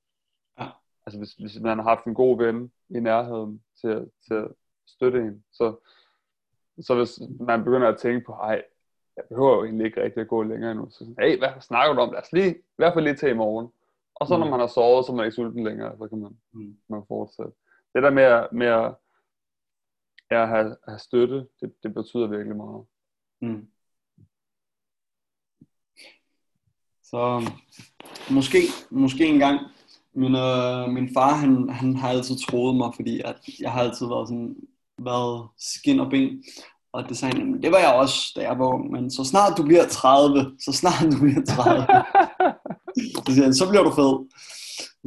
[0.59, 0.67] Ja.
[1.05, 4.47] Altså hvis, hvis man har haft en god ven i nærheden til, til at
[4.87, 5.75] støtte en, så,
[6.81, 8.63] så hvis man begynder at tænke på, ej,
[9.17, 10.89] jeg behøver jo egentlig ikke rigtig at gå længere endnu.
[10.89, 12.11] Så sådan, hey, hvad snakker du om?
[12.11, 13.67] Lad os lige, i hvert fald lige til i morgen.
[14.15, 14.51] Og så når Mm.
[14.51, 16.77] man har sovet, så er man ikke sulten længere, så kan man, Mm.
[16.89, 17.51] man fortsætte.
[17.93, 18.95] Det der med, at- med at,
[20.29, 22.85] at have, have støtte, det, det betyder virkelig meget.
[23.41, 23.67] Mm.
[27.03, 27.41] Så
[28.33, 28.57] måske,
[28.91, 29.59] måske engang,
[30.13, 34.07] min, øh, min far, han, han har altid troet mig, fordi at jeg har altid
[34.07, 34.55] været sådan,
[34.97, 36.43] været skin og ben.
[36.93, 39.57] Og det sagde han, det var jeg også, da jeg var ung, men så snart
[39.57, 41.85] du bliver 30, så snart du bliver 30,
[43.25, 44.15] så, siger han, så bliver du fed.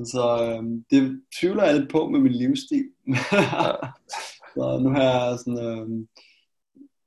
[0.04, 2.84] Så øh, det tvivler jeg lidt på med min livsstil.
[4.54, 6.06] så nu har jeg sådan, øh,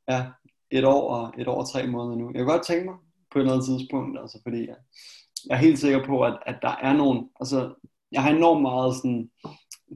[0.10, 0.26] ja,
[0.72, 2.28] et år og et år og tre måneder nu.
[2.28, 2.96] Jeg kan godt tænke mig
[3.32, 4.76] på et eller andet tidspunkt, altså fordi jeg,
[5.48, 7.74] jeg er helt sikker på, at, at der er nogen, altså
[8.12, 9.30] jeg har enormt meget sådan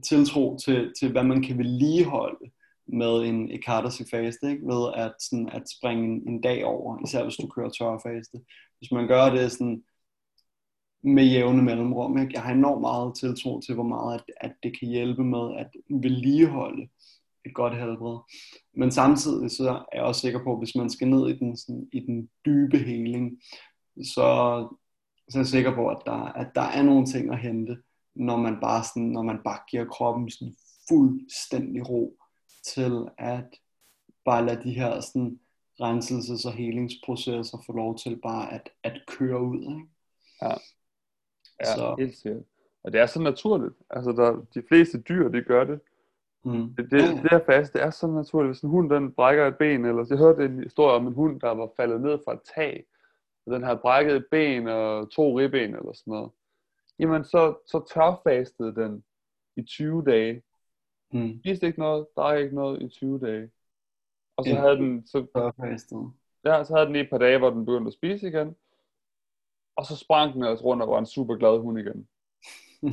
[0.08, 2.50] tiltro til, til hvad man kan vedligeholde
[2.86, 4.66] med en ekardasi faste, ikke?
[4.66, 8.38] ved at, sådan, at springe en, en dag over, især hvis du kører tør faste.
[8.78, 9.84] Hvis man gør det sådan
[11.02, 12.32] med jævne mellemrum, ikke?
[12.34, 15.70] jeg har enormt meget tiltro til, hvor meget at, at det kan hjælpe med at
[16.02, 16.88] vedligeholde
[17.46, 18.18] et godt helbred.
[18.76, 21.56] Men samtidig så er jeg også sikker på, at hvis man skal ned i den,
[21.56, 23.42] sådan, i den dybe heling,
[23.96, 24.28] så,
[25.28, 27.76] så er jeg sikker på, at der, at der er nogle ting at hente,
[28.14, 30.54] når man bare, sådan, når man bare giver kroppen sådan
[30.88, 32.16] fuldstændig ro
[32.64, 33.44] til at
[34.24, 35.40] bare lade de her sådan,
[35.80, 39.60] renselses- og helingsprocesser få lov til bare at, at køre ud.
[39.60, 39.86] Ikke?
[40.42, 40.54] Ja,
[41.64, 41.96] Så- så.
[41.98, 42.42] helt sikkert.
[42.84, 43.74] Og det er så naturligt.
[43.90, 45.80] Altså, der, de fleste dyr, de gør det.
[46.44, 46.74] Mm.
[46.74, 47.10] Det, det, Ja, ja.
[47.10, 47.22] ja.
[47.22, 48.50] det er fast, det er så naturligt.
[48.50, 51.40] Hvis en hund den brækker et ben, eller jeg hørte en historie om en hund,
[51.40, 52.84] der var faldet ned fra et tag,
[53.46, 56.30] og den havde brækket et ben og to ribben eller sådan noget.
[56.98, 59.04] Jamen, så, så tørfastede den
[59.56, 60.42] i 20 dage.
[61.14, 61.38] Mm.
[61.40, 63.50] Spiste ikke noget, drak ikke noget i 20 dage.
[64.36, 64.60] Og så Ja.
[64.60, 65.26] havde den, så,
[66.44, 68.56] ja, så havde den lige et par dage, hvor den begyndte at spise igen.
[69.76, 72.08] Og så sprang den ellers rundt og var en super glad hund igen.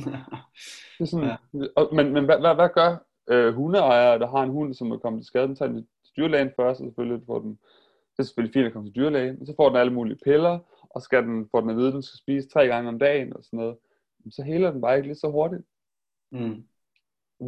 [0.98, 1.36] Det er sådan, ja.
[1.76, 2.96] og, men, men hvad, hvad, hvad gør
[3.28, 5.46] øh, hundeejere, der har en hund, som er kommet til skade?
[5.46, 7.50] Den tager den til dyrlægen først, og selvfølgelig får den,
[8.12, 10.58] det er selvfølgelig fint at komme til dyrlægen, men så får den alle mulige piller,
[10.90, 13.36] og skal den, får den at vide, at den skal spise tre gange om dagen
[13.36, 13.76] og sådan noget.
[14.30, 15.62] Så heler den bare ikke lige så hurtigt.
[16.30, 16.66] mm.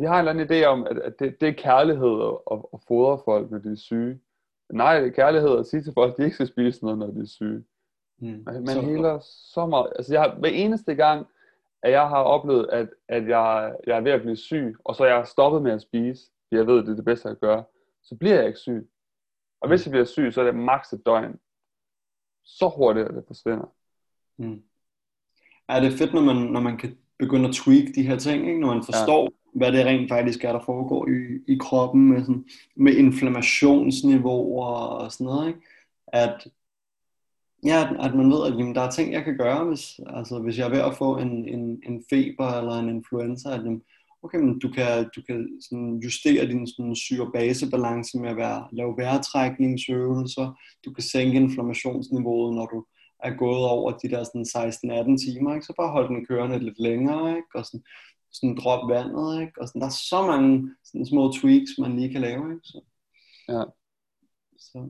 [0.00, 2.80] Vi har en eller anden idé om, at, at det, det er kærlighed at, at,
[2.88, 4.20] fodre folk, når de er syge.
[4.72, 7.06] Nej, det er kærlighed at sige til folk, at de ikke skal spise noget, når
[7.06, 7.64] de er syge.
[8.18, 8.42] Mm.
[8.46, 9.18] Man, Så- heler
[9.54, 9.92] så meget.
[9.96, 11.26] Altså, jeg har, hver eneste gang,
[11.82, 15.04] at jeg har oplevet, at, at jeg, jeg er ved at blive syg, og så
[15.04, 17.64] jeg stoppet med at spise, fordi jeg ved, at det er det bedste at gøre,
[18.02, 18.88] så bliver jeg ikke syg.
[19.60, 21.38] Og hvis jeg bliver syg, så er det maks et døgn.
[22.44, 23.72] Så hurtigt, at det forsvinder.
[24.38, 24.62] Mm.
[25.68, 28.46] Ja, det er fedt, når man, når man kan begynde at tweak de her ting,
[28.48, 28.60] ikke?
[28.60, 32.20] når man forstår, ja hvad det rent faktisk er, der foregår i, i kroppen med,
[32.20, 32.44] sådan,
[32.76, 35.48] med inflammationsniveauer og sådan noget.
[35.48, 35.60] Ikke?
[36.06, 36.46] At,
[37.64, 40.38] ja, at- at man ved, at jamen, der er ting, jeg kan gøre, hvis, altså,
[40.38, 43.82] hvis jeg er ved at få en, en, en feber eller en influenza, at jamen,
[44.22, 48.94] okay, men du kan, du kan sådan justere din sådan syre-base-balance med at være, lave
[48.98, 52.84] vejrtrækningsøvelser, du kan sænke inflammationsniveauet, når du
[53.24, 54.46] er gået over de der sådan
[55.12, 55.66] 16-18 timer, ikke?
[55.66, 57.48] så bare hold den kørende lidt længere, ikke?
[57.54, 57.84] og sådan,
[58.34, 59.60] sådan drop vandet, ikke?
[59.60, 62.52] og sådan, der er så mange sådan små tweaks, man lige kan lave.
[62.54, 62.60] Ikke?
[62.64, 62.80] Så,
[63.48, 63.62] Ja.
[64.58, 64.88] så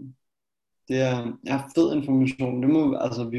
[0.89, 3.39] det er ja, fed information, det må, altså, vi,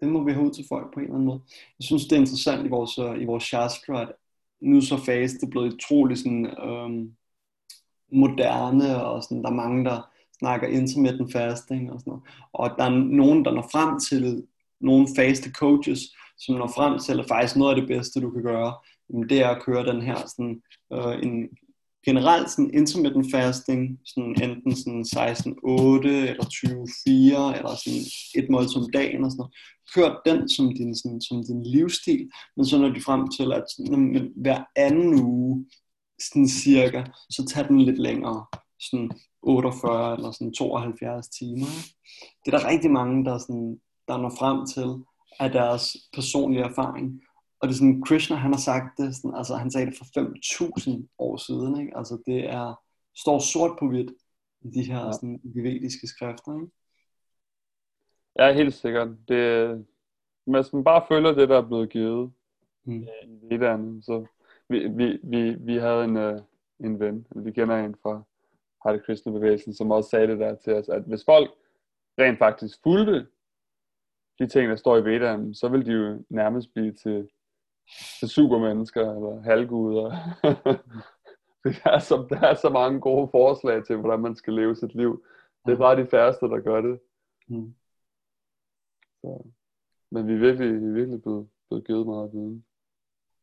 [0.00, 1.40] det må vi have ud til folk på en eller anden måde.
[1.78, 4.12] Jeg synes, det er interessant i vores, øh, i vores shastra, at
[4.60, 7.14] nu så fast det er blevet utrolig sådan, øhm,
[8.12, 12.24] moderne, og sådan, der er mange, der snakker intermittent fasting og sådan noget.
[12.52, 14.46] Og der er nogen, der når frem til,
[14.80, 16.00] nogle faste coaches,
[16.38, 18.74] som når frem til, at faktisk noget af det bedste, du kan gøre,
[19.30, 21.48] det er at køre den her sådan, øh, en
[22.04, 28.02] generelt sådan intermittent fasting, sådan enten sådan 16-8 eller 20-4, eller sådan
[28.38, 29.54] et måltid om dagen og sådan noget.
[29.94, 33.64] Kør den som din, sådan, som din livsstil, men så når du frem til, at
[33.76, 35.66] sådan, hver anden uge,
[36.26, 38.46] sådan cirka, så tag den lidt længere,
[38.80, 39.10] sådan
[39.42, 41.70] 48 eller sådan 72 timer.
[42.44, 44.88] Det er der rigtig mange, der, sådan, der når frem til
[45.40, 47.20] af deres personlige erfaring
[47.60, 50.04] og det er sådan, Krishna han har sagt det, sådan, altså han sagde det for
[50.04, 51.96] 5.000 år siden, ikke?
[51.96, 52.82] altså det er,
[53.16, 54.10] står sort på hvidt
[54.60, 55.12] i de her ja.
[55.12, 56.54] sådan, vediske skrifter.
[56.54, 56.72] Ikke?
[58.38, 59.08] Ja, helt sikkert.
[59.28, 59.86] Det,
[60.44, 62.32] hvis man bare følger det, der er blevet givet
[62.84, 63.02] mm.
[63.24, 64.26] i Vedaen, så
[64.68, 66.40] vi, vi, vi, vi havde en, uh,
[66.80, 68.22] en ven, vi kender en fra
[68.84, 71.50] Hare Krishna bevægelsen, som også sagde det der til os, at hvis folk
[72.18, 73.26] rent faktisk fulgte
[74.38, 77.28] de ting, der står i Vedaen, så vil de jo nærmest blive til
[78.26, 80.10] supermennesker eller halvguder.
[81.64, 84.94] der, er så, der er så mange gode forslag til, hvordan man skal leve sit
[84.94, 85.24] liv.
[85.66, 87.00] Det er bare de færreste, der gør det.
[87.48, 87.74] Mm.
[89.20, 89.44] Så.
[90.10, 92.64] Men vi er virkelig, vi er virkelig blevet, blevet givet meget viden.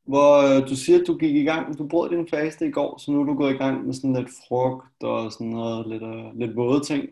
[0.06, 2.98] Hvor øh, du siger, at du gik i gang, du brød din faste i går,
[2.98, 6.04] så nu er du gået i gang med sådan lidt frugt og sådan noget, lidt,
[6.04, 7.10] uh, lidt våde ting,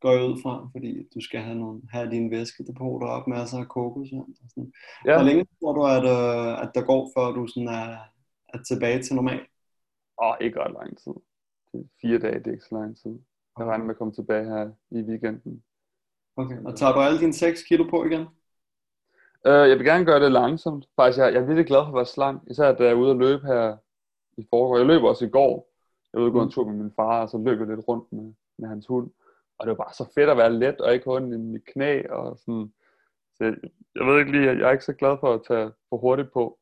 [0.00, 3.68] går jeg ud fra, fordi du skal have, nogle, have din væskedepot op, masser af
[3.68, 4.12] kokos.
[4.12, 4.72] Og sådan.
[5.06, 5.16] Ja.
[5.16, 7.96] Hvor længe tror du, at, uh, at der går, før du sådan er,
[8.54, 9.40] er tilbage til normal?
[10.22, 11.14] Åh, oh, ikke ret lang tid.
[11.72, 13.14] Det er fire dage, det er ikke så lang tid.
[13.58, 15.62] Jeg regner med at komme tilbage her i weekenden.
[16.36, 18.26] Okay, og tager du alle dine 6 kilo på igen?
[19.48, 20.86] Uh, jeg vil gerne gøre det langsomt.
[20.96, 22.42] Faktisk, jeg, jeg er virkelig glad for at være slank.
[22.50, 23.76] Især da jeg er ude at løbe her
[24.36, 24.80] i foråret.
[24.80, 25.68] Jeg løb også i går.
[26.12, 26.50] Jeg var ude og gå en mm.
[26.50, 29.10] tur med min far, og så løb jeg lidt rundt med, med hans hund.
[29.58, 32.02] Og det var bare så fedt at være let, og ikke ondt i mit knæ.
[32.10, 32.72] Og sådan.
[33.34, 33.54] Så jeg,
[33.94, 36.58] jeg ved ikke lige, jeg er ikke så glad for at tage for hurtigt på.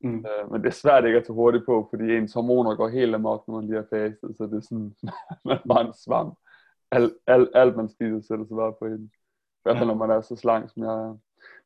[0.00, 0.24] Mm.
[0.28, 3.14] Uh, men det er svært ikke at tage hurtigt på, fordi ens hormoner går helt
[3.14, 4.36] amok, når man lige er fastet.
[4.36, 4.94] Så det er sådan,
[5.44, 6.38] man er bare en svamp.
[6.90, 9.04] Alt, alt, alt man spiser sætter sig bare på hende.
[9.04, 11.16] I hvert fald, når man er så slank, som jeg er.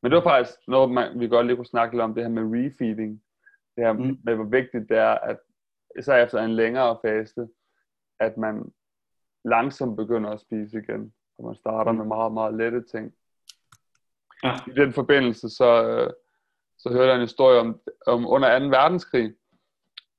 [0.01, 2.29] Men det var faktisk noget, man, vi godt lige kunne snakke lidt om, det her
[2.29, 3.23] med refeeding.
[3.75, 4.17] Det her mm.
[4.23, 5.37] med, hvor vigtigt det er, at
[5.99, 7.47] især efter en længere faste,
[8.19, 8.71] at man
[9.45, 11.13] langsomt begynder at spise igen.
[11.37, 13.13] Og man starter med meget, meget lette ting.
[14.43, 14.53] Ja.
[14.67, 15.69] I den forbindelse, så,
[16.77, 18.65] så hørte jeg en historie om, om under 2.
[18.65, 19.33] verdenskrig,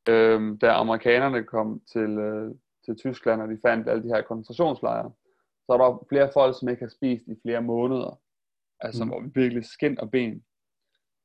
[0.09, 5.13] øh, da amerikanerne kom til, øh, til Tyskland, og de fandt alle de her koncentrationslejre,
[5.67, 8.21] så var der flere folk, som ikke har spist i flere måneder.
[8.81, 9.11] Altså, mm.
[9.11, 10.45] hvor vi virkelig skin og ben.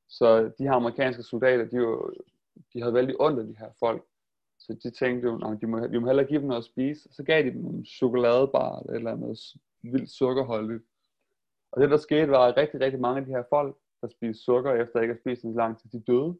[0.09, 2.13] Så de her amerikanske soldater, de, jo,
[2.73, 4.05] de havde vældig ondt af de her folk.
[4.59, 7.09] Så de tænkte jo, at de må, de må hellere give dem noget at spise.
[7.11, 9.37] Så gav de dem nogle chokoladebar eller eller andet
[9.81, 10.83] vildt sukkerholdigt.
[11.71, 14.43] Og det der skete var, at rigtig, rigtig mange af de her folk, der spiste
[14.43, 16.39] sukker efter ikke at spise en lang tid, de døde.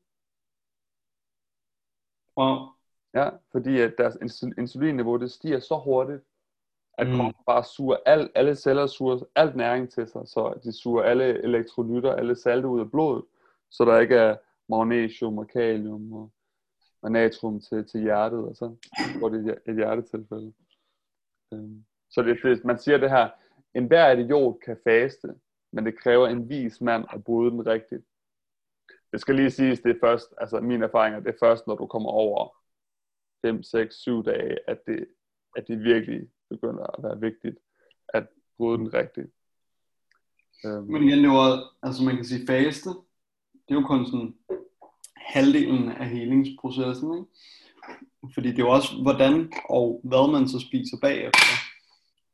[2.38, 2.67] Wow.
[3.13, 4.17] Ja, fordi at deres
[4.58, 6.23] insulinniveau det stiger så hurtigt,
[6.97, 7.15] at mm.
[7.15, 11.43] kroppen bare suger al, alle celler suger alt næring til sig, så de suger alle
[11.43, 13.25] elektrolytter, alle salte ud af blodet,
[13.71, 14.38] så der ikke er
[14.69, 16.31] magnesium og kalium og,
[17.01, 18.75] og natrium til, til hjertet, og så
[19.19, 20.53] får det et hjertetilfælde.
[21.51, 23.29] Um, så det, det, man siger det her,
[23.73, 25.36] en hver idiot kan faste,
[25.71, 28.05] men det kræver en vis mand at bryde den rigtigt.
[29.12, 31.75] Det skal lige siges, det er først, altså min erfaring er, det er først, når
[31.75, 32.58] du kommer over
[33.41, 35.08] 5, 6, 7 dage, at det,
[35.55, 37.58] at det virkelig begynder at være vigtigt
[38.13, 38.27] at
[38.58, 39.27] bryde den rigtigt.
[40.65, 40.84] Øhm.
[40.84, 42.89] Men igen, det var, altså man kan sige faste,
[43.53, 44.36] det er jo kun sådan
[45.17, 47.27] halvdelen af helingsprocessen, ikke?
[48.34, 51.55] Fordi det er jo også, hvordan og hvad man så spiser bagefter,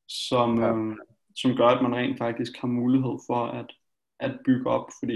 [0.08, 0.69] som, ja.
[0.69, 0.97] øhm,
[1.36, 3.69] som gør, at man rent faktisk har mulighed for at,
[4.19, 4.89] at bygge op.
[5.00, 5.15] Fordi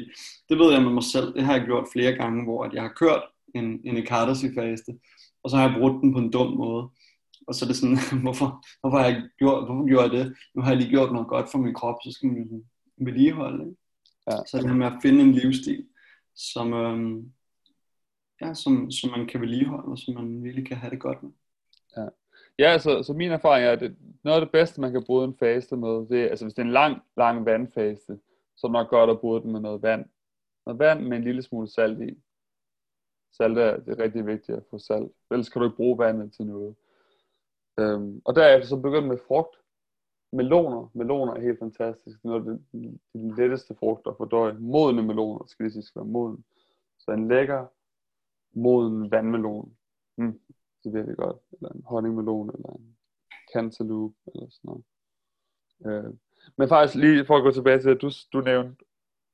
[0.49, 2.81] det ved jeg med mig selv, det har jeg gjort flere gange, hvor at jeg
[2.81, 3.23] har kørt
[3.55, 4.99] en, en ekardasi-faste,
[5.43, 6.89] og så har jeg brugt den på en dum måde.
[7.47, 10.38] Og så er det sådan, hvorfor, hvorfor har jeg gjort, hvorfor gjorde jeg det?
[10.55, 12.65] Nu har jeg lige gjort noget godt for min krop, så skal man
[12.97, 13.65] vedligeholde.
[13.65, 13.81] Ikke?
[14.31, 14.38] Ja.
[14.47, 15.88] Så det her med at finde en livsstil,
[16.36, 17.34] som, øhm,
[18.41, 21.31] ja, som, som man kan vedligeholde, og som man virkelig kan have det godt med.
[21.97, 22.08] Ja,
[22.60, 25.25] ja så, så min erfaring er, at det, noget af det bedste, man kan bruge
[25.25, 28.19] en faste med, det er, altså hvis det er en lang, lang vandfaste,
[28.58, 30.05] så er det nok godt at bruge den med noget vand.
[30.65, 32.17] Noget vand med en lille smule salt i.
[33.38, 35.12] Salt er, det er rigtig vigtigt at få salt.
[35.31, 36.75] Ellers kan du ikke bruge vandet til noget.
[37.79, 39.55] Øhm, og derefter så begyndte med frugt.
[40.31, 40.91] Meloner.
[40.93, 42.23] Meloner er helt fantastisk.
[42.23, 42.79] Det er noget af
[43.13, 44.53] de letteste frugter at fordøje.
[44.53, 46.45] Modne meloner, skal det sige, skal være moden.
[46.99, 47.65] Så en lækker,
[48.59, 49.77] moden vandmelon.
[50.17, 50.39] Mm,
[50.83, 51.38] det er virkelig godt.
[51.51, 52.97] Eller en honningmelon, eller en
[53.53, 54.83] cantaloupe, eller sådan noget.
[55.85, 56.13] Øh,
[56.58, 58.85] men faktisk lige for at gå tilbage til det, du, du nævnte,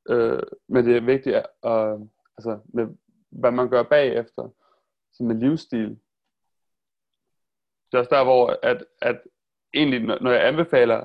[0.10, 2.00] øh, men det er vigtigt, at, øh,
[2.38, 2.88] altså med,
[3.30, 4.50] hvad man gør bagefter,
[5.14, 6.00] så med livsstil,
[7.92, 9.22] det er også der, hvor at, at
[9.74, 11.04] egentlig, når jeg anbefaler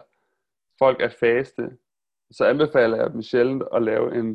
[0.79, 1.77] folk at faste,
[2.31, 4.27] så anbefaler jeg dem sjældent at lave en,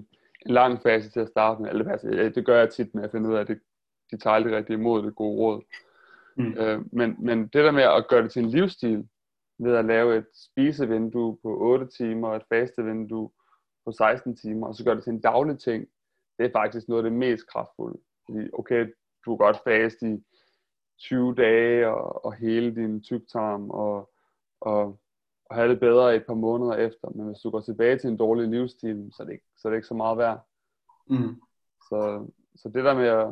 [0.45, 1.69] en lang fase til at starte med.
[1.69, 3.59] Eller, altså, det gør jeg tit med at finde ud af, at det,
[4.11, 5.61] de tager aldrig rigtig imod det gode råd.
[6.37, 6.53] Mm.
[6.57, 9.07] Øh, men, men det der med at gøre det til en livsstil,
[9.59, 13.31] ved at lave et spisevindue på 8 timer og et fastevindue
[13.85, 15.87] på 16 timer, og så gøre det til en daglig ting,
[16.37, 17.99] det er faktisk noget af det mest kraftfulde.
[18.25, 18.85] Fordi, okay,
[19.25, 20.23] du kan godt fast i
[21.01, 24.09] 20 dage og, og hele din tyktarm og,
[24.61, 24.99] og,
[25.45, 27.09] og have det bedre et par måneder efter.
[27.09, 29.69] Men hvis du går tilbage til en dårlig livsstil, så er det ikke så, er
[29.69, 30.47] det ikke så meget værd.
[31.07, 31.41] Mm.
[31.89, 33.27] Så, så det der med at,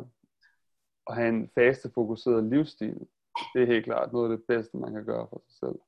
[1.06, 3.06] at have en fastefokuseret livsstil,
[3.54, 5.78] det er helt klart noget af det bedste, man kan gøre for sig selv.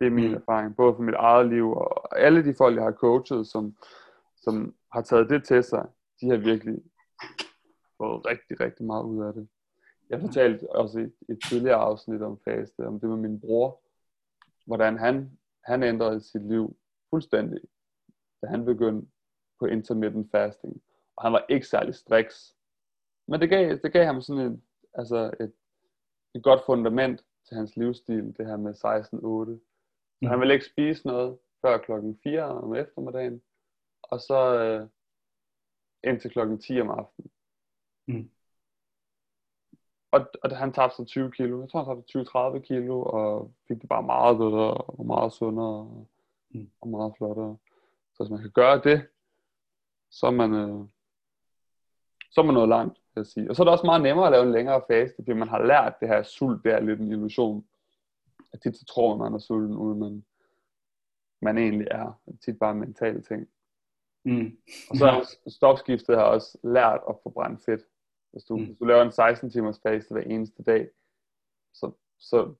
[0.00, 0.34] Det er min mm.
[0.34, 3.76] erfaring, både for mit eget liv og alle de folk, jeg har coachet, som,
[4.36, 5.86] som har taget det til sig,
[6.20, 6.82] de har virkelig
[7.96, 9.48] fået rigtig, rigtig meget ud af det.
[10.10, 13.80] Jeg fortalte også i et tidligere afsnit om faste, om det med min bror,
[14.66, 16.76] hvordan han, han ændrede sit liv
[17.10, 17.60] fuldstændig,
[18.42, 19.08] da han begyndte
[19.58, 20.82] på intermittent fasting.
[21.16, 22.56] Og han var ikke særlig striks.
[23.28, 24.62] Men det gav, det gav ham sådan et,
[24.94, 25.52] altså et,
[26.34, 28.78] et godt fundament til hans livsstil, det her med 16-8.
[29.14, 29.58] Så
[30.22, 30.28] mm.
[30.28, 33.42] han ville ikke spise noget før klokken 4 om eftermiddagen,
[34.02, 34.88] og så øh,
[36.04, 37.30] indtil klokken 10 om aftenen.
[38.08, 38.30] Mm.
[40.14, 41.60] Og, og han tabte sig 20 kilo.
[41.60, 45.66] Jeg tror, han tabte 20-30 kilo, og fik det bare meget bedre, og meget sundere,
[45.66, 46.06] og,
[46.50, 46.70] mm.
[46.80, 47.56] og meget flottere.
[48.14, 49.06] Så hvis man kan gøre det,
[50.10, 50.84] så er man, øh,
[52.30, 53.50] så er man noget langt, vil jeg sige.
[53.50, 55.62] Og så er det også meget nemmere at lave en længere fase, fordi man har
[55.62, 57.64] lært det her sult, det er lidt en illusion.
[58.52, 60.24] At tit så tror man, man er sulten, uden man,
[61.42, 62.20] man egentlig er.
[62.26, 63.48] Det er tit bare en mental ting.
[64.24, 64.58] Mm.
[64.90, 67.82] Og så er stofskiftet har også lært at forbrænde fedt.
[68.34, 68.64] Hvis du, mm.
[68.64, 70.88] hvis du laver en 16 timers fase hver eneste dag,
[71.74, 72.54] så, så,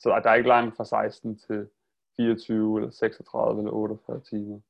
[0.00, 1.68] så der er ikke langt fra 16 til
[2.16, 4.60] 24 eller 36 eller 48 timer.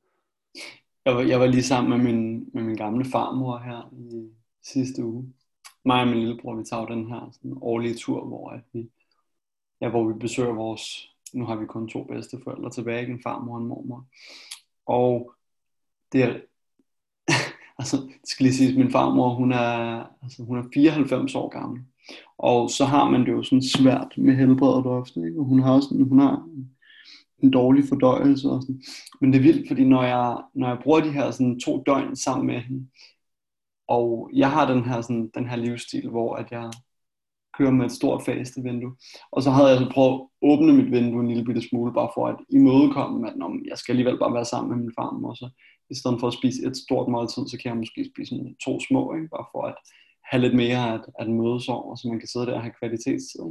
[1.05, 4.31] Jeg var, jeg var lige sammen med min, med min gamle farmor her i
[4.63, 5.35] sidste uge.
[5.85, 8.91] Mig og min lillebror, vi tager den her sådan, årlige tur, hvor, at vi,
[9.81, 13.61] ja, hvor vi besøger vores, nu har vi kun to bedsteforældre tilbage, en farmor og
[13.61, 14.07] en mormor.
[14.87, 15.35] Og
[16.13, 16.41] det er,
[17.85, 21.82] altså, det skal lige sige, min farmor, hun er, altså, hun er 94 år gammel.
[22.39, 25.39] Og så har man det jo sådan svært med helbredet ofte, ikke?
[25.39, 26.49] Og hun har også hun har
[27.43, 28.82] en dårlig fordøjelse og sådan.
[29.20, 32.16] Men det er vildt, fordi når jeg, når jeg bruger de her sådan to døgn
[32.16, 32.87] sammen med hende,
[33.89, 36.70] og jeg har den her, sådan, den her livsstil, hvor at jeg
[37.59, 38.97] kører med et stort faste vindue.
[39.32, 42.11] Og så havde jeg så prøvet at åbne mit vindue en lille bitte smule, bare
[42.14, 45.37] for at imødekomme, at når jeg skal alligevel bare være sammen med min farmor, og
[45.37, 45.49] så
[45.91, 49.14] i stedet for at spise et stort måltid, så kan jeg måske spise to små,
[49.14, 49.28] ikke?
[49.28, 49.74] bare for at
[50.30, 53.47] have lidt mere at, at mødes over, så man kan sidde der og have kvalitetstid.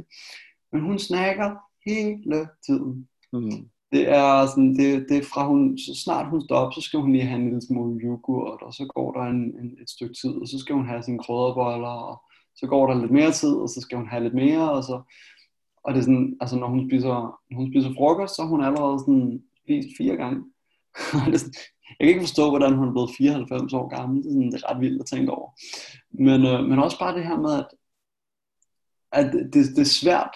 [0.72, 1.56] Men hun snakker
[1.86, 3.08] hele tiden.
[3.32, 3.68] Mm.
[3.92, 7.00] Det er sådan, det, det er fra hun, så snart hun står op, så skal
[7.00, 10.14] hun lige have en lille smule yoghurt, og så går der en, en, et stykke
[10.14, 12.22] tid, og så skal hun have sine krydderboller, og
[12.56, 15.02] så går der lidt mere tid, og så skal hun have lidt mere, og så,
[15.84, 17.14] og det er sådan, altså når hun spiser,
[17.50, 20.44] når hun spiser frokost, så er hun allerede sådan spist fire gange.
[21.98, 24.22] Jeg kan ikke forstå, hvordan hun er blevet 94 år gammel.
[24.22, 25.50] Det er, sådan, det er ret vildt at tænke over.
[26.10, 27.66] Men, øh, men også bare det her med, at,
[29.12, 30.34] at det, det er svært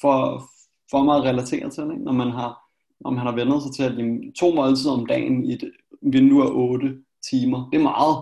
[0.00, 0.44] for,
[0.90, 2.04] for mig at relatere til, ikke?
[2.04, 2.64] når man har
[3.00, 5.72] når man har vendt sig til, at to måltider om dagen i et
[6.02, 6.98] vindue af 8
[7.30, 8.16] timer, det er meget.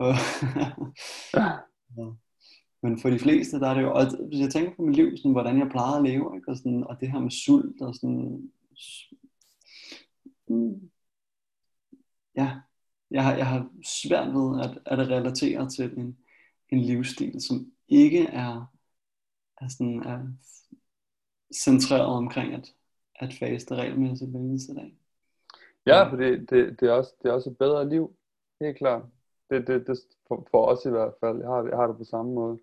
[1.38, 1.48] ja.
[2.82, 5.16] Men for de fleste, der er det jo, og hvis jeg tænker på mit liv,
[5.16, 6.50] sådan, hvordan jeg plejede at leve, ikke?
[6.50, 8.50] Og, sådan, og det her med sult, og sådan,
[10.48, 10.90] mm,
[12.36, 12.60] ja,
[13.10, 16.18] jeg har, jeg har svært ved at, at relatere til en,
[16.68, 18.72] en livsstil, som ikke er,
[19.60, 20.20] er, sådan, er
[21.54, 22.74] centreret omkring at,
[23.14, 24.94] at faste regelmæssigt hver eneste dag.
[25.86, 28.16] Ja, for det, det, det, er også, det er også et bedre liv,
[28.60, 29.02] helt klart.
[29.50, 31.38] Det, det, det for, for os i hvert fald.
[31.38, 32.58] Jeg har, jeg har det på samme måde.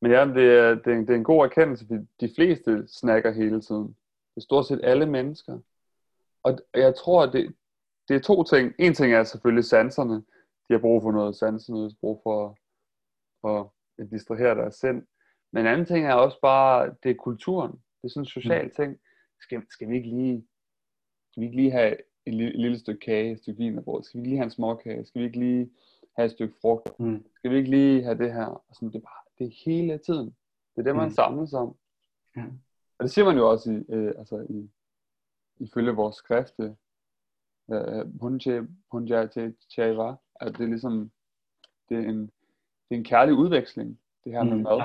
[0.00, 3.32] Men ja, det er, det, er, det er en god erkendelse, fordi de fleste snakker
[3.32, 3.86] hele tiden.
[4.34, 5.58] Det er stort set alle mennesker.
[6.44, 7.54] Og jeg tror, at det,
[8.08, 8.72] det er to ting.
[8.78, 10.14] En ting er selvfølgelig sanserne.
[10.68, 12.58] De har brug for noget sanserne, de har brug for,
[13.40, 15.02] for at distrahere deres sind.
[15.52, 17.72] Men en anden ting er også bare, det er kulturen.
[17.72, 18.70] Det er sådan en social mm.
[18.70, 18.98] ting.
[19.40, 20.46] Skal, skal, vi ikke lige,
[21.30, 24.18] skal vi ikke lige have et lille, et lille stykke kage, et stykke vin Skal
[24.18, 25.04] vi ikke lige have en småkage?
[25.04, 25.70] Skal vi ikke lige
[26.16, 27.00] have et stykke frugt?
[27.00, 27.24] Mm.
[27.36, 28.46] Skal vi ikke lige have det her?
[28.46, 30.26] Og sådan, det, er bare, det er hele tiden.
[30.74, 31.14] Det er det, man mm.
[31.14, 31.76] samles om.
[32.36, 32.44] Ja.
[32.98, 34.70] Og det siger man jo også i, øh, altså i,
[35.60, 36.76] ifølge vores skrifte,
[38.90, 39.28] Punja
[39.70, 41.10] Chaiva, at det er ligesom,
[41.88, 42.20] det er en,
[42.88, 44.62] det er en kærlig udveksling, det her med mm.
[44.62, 44.82] mad.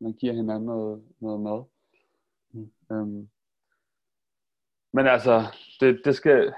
[0.00, 1.64] Man giver hinanden noget, noget mad.
[2.50, 2.72] Mm.
[2.90, 3.28] Um,
[4.92, 5.42] men altså,
[5.80, 6.54] det, det, skal,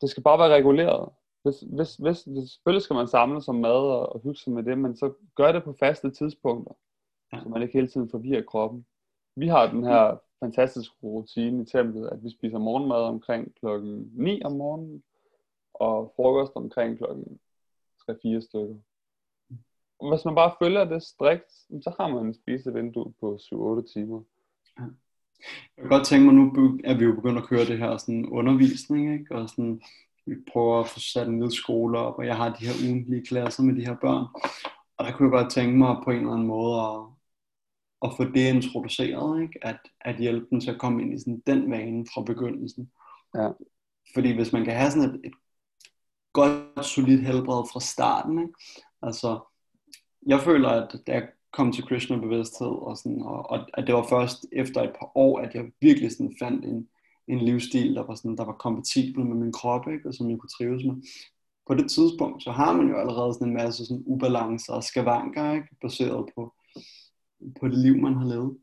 [0.00, 1.08] det skal bare være reguleret.
[1.42, 4.62] Hvis, hvis, hvis, hvis, selvfølgelig skal man samle sig mad og, og hygge sig med
[4.62, 6.74] det, men så gør det på faste tidspunkter,
[7.42, 8.86] så man ikke hele tiden forvirrer kroppen.
[9.36, 14.42] Vi har den her fantastisk rutine i templet, at vi spiser morgenmad omkring klokken 9
[14.42, 15.02] om morgenen,
[15.74, 17.38] og frokost omkring klokken
[18.10, 18.76] 3-4 stykker.
[20.10, 21.52] hvis man bare følger det strikt,
[21.84, 24.22] så har man en spisevindue på 7-8 timer.
[24.78, 24.84] Ja.
[25.76, 28.26] Jeg kan godt tænke mig, nu at vi jo begyndt at køre det her sådan
[28.26, 29.34] undervisning, ikke?
[29.34, 29.82] og sådan,
[30.26, 33.26] vi prøver at få sat en lille skole op, og jeg har de her ugentlige
[33.26, 34.26] klasser med de her børn.
[34.96, 37.11] Og der kunne jeg godt tænke mig på en eller anden måde at,
[38.04, 39.58] at få det introduceret, ikke?
[39.62, 42.90] At, at hjælpe dem til at komme ind i sådan den vane fra begyndelsen.
[43.34, 43.48] Ja.
[44.14, 45.32] Fordi hvis man kan have sådan et, et
[46.32, 48.52] godt, solidt helbred fra starten, ikke?
[49.02, 49.40] altså
[50.26, 53.94] jeg føler, at da jeg kom til Krishna bevidsthed, og, sådan, og, og at det
[53.94, 56.88] var først efter et par år, at jeg virkelig sådan fandt en,
[57.28, 60.08] en livsstil, der var, sådan, der var kompatibel med min krop, ikke?
[60.08, 60.94] og som jeg kunne trives med.
[61.66, 65.52] På det tidspunkt, så har man jo allerede sådan en masse sådan ubalancer og skavanker,
[65.52, 65.68] ikke?
[65.80, 66.54] baseret på,
[67.60, 68.56] på det liv, man har levet.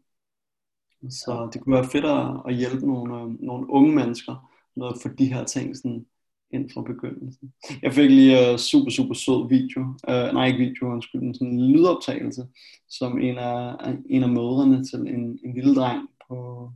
[1.10, 2.06] Så det kunne være fedt
[2.48, 6.06] at, hjælpe nogle, nogle unge mennesker med at få de her ting sådan
[6.52, 7.54] ind fra begyndelsen.
[7.82, 11.48] Jeg fik lige uh, super, super sød video, uh, nej ikke video, undskyld, men sådan
[11.48, 12.48] en lydoptagelse,
[12.90, 13.76] som en af,
[14.10, 16.72] en af mødrene til en, en lille dreng på,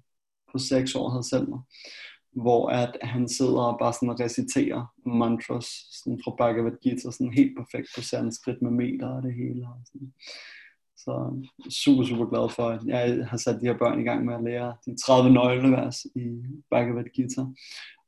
[0.51, 1.59] på 6 år havde sendt mig,
[2.31, 7.57] hvor at han sidder og bare sådan reciterer mantras sådan fra Bhagavad Gita, sådan helt
[7.57, 9.67] perfekt på sanskrit med meter og det hele.
[9.67, 10.13] Og sådan.
[10.97, 14.33] Så super, super glad for, at jeg har sat de her børn i gang med
[14.33, 17.41] at lære de 30 nøglevers i Bhagavad Gita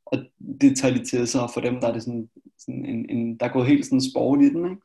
[0.05, 0.17] og
[0.61, 3.37] det tager de til sig, og for dem der er det sådan, sådan en, en,
[3.37, 4.81] der er gået helt sådan sport i den, ikke?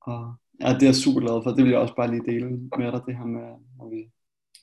[0.00, 2.46] Og ja, det er jeg super glad for, det vil jeg også bare lige dele
[2.50, 3.48] med dig, det her med,
[3.78, 4.10] når vi,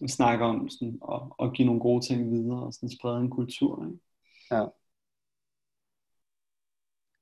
[0.07, 3.85] snakker om sådan, at, at give nogle gode ting videre, og sådan sprede en kultur,
[3.85, 3.99] ikke?
[4.51, 4.65] Ja.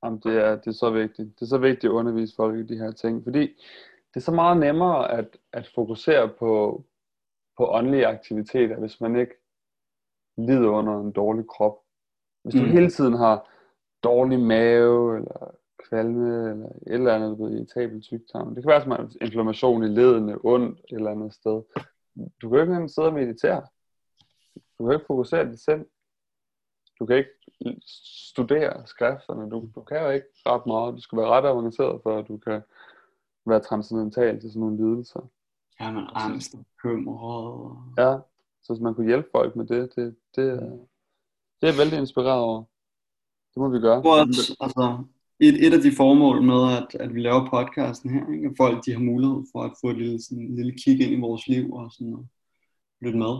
[0.03, 1.39] Jamen, det er, det er så vigtigt.
[1.39, 3.47] Det er så vigtigt at undervise folk i de her ting, fordi
[4.13, 6.83] det er så meget nemmere at, at fokusere på,
[7.57, 9.35] på åndelige aktiviteter, hvis man ikke
[10.37, 11.79] lider under en dårlig krop.
[12.43, 12.71] Hvis du mm.
[12.71, 13.49] hele tiden har
[14.03, 15.55] dårlig mave, eller
[15.89, 18.55] kvalme, eller et eller andet ved, irritabel tyktarm.
[18.55, 21.61] Det kan være som en inflammation i ledene, ondt et eller andet sted.
[22.41, 23.61] Du kan ikke sidde og meditere.
[24.77, 25.85] Du kan ikke fokusere det selv.
[26.99, 27.29] Du kan ikke
[28.35, 29.49] studere skrifterne.
[29.49, 30.95] Du, du kan jo ikke ret meget.
[30.95, 32.61] Du skal være ret avanceret, for at du kan
[33.45, 35.29] være transcendental til sådan nogle lidelser.
[35.79, 37.77] Ja, men angst og bekymret.
[37.97, 38.17] Ja,
[38.63, 40.59] så hvis man kunne hjælpe folk med det, det, det.
[41.61, 42.63] Det er jeg vældig inspireret over.
[43.53, 43.97] Det må vi gøre.
[43.97, 44.27] At,
[44.59, 45.03] altså,
[45.39, 48.47] et, et af de formål med, at, at vi laver podcasten her, ikke?
[48.47, 51.11] at folk de har mulighed for at få et lille, sådan, en lille kig ind
[51.11, 52.27] i vores liv og sådan noget,
[53.01, 53.35] lidt med.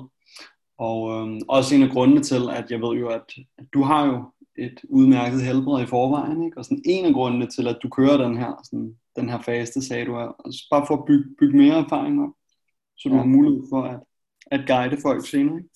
[0.77, 3.27] Og øhm, også en af grundene til, at jeg ved jo, at,
[3.57, 6.57] at du har jo et udmærket helbred i forvejen, ikke?
[6.57, 9.81] og sådan en af grundene til, at du kører den her, sådan, den her faste,
[9.81, 12.33] sagde du, er altså bare for at bygge, bygge mere erfaring op,
[12.97, 13.21] så du ja.
[13.21, 13.99] har mulighed for at,
[14.51, 15.57] at guide folk senere.
[15.57, 15.69] Ikke?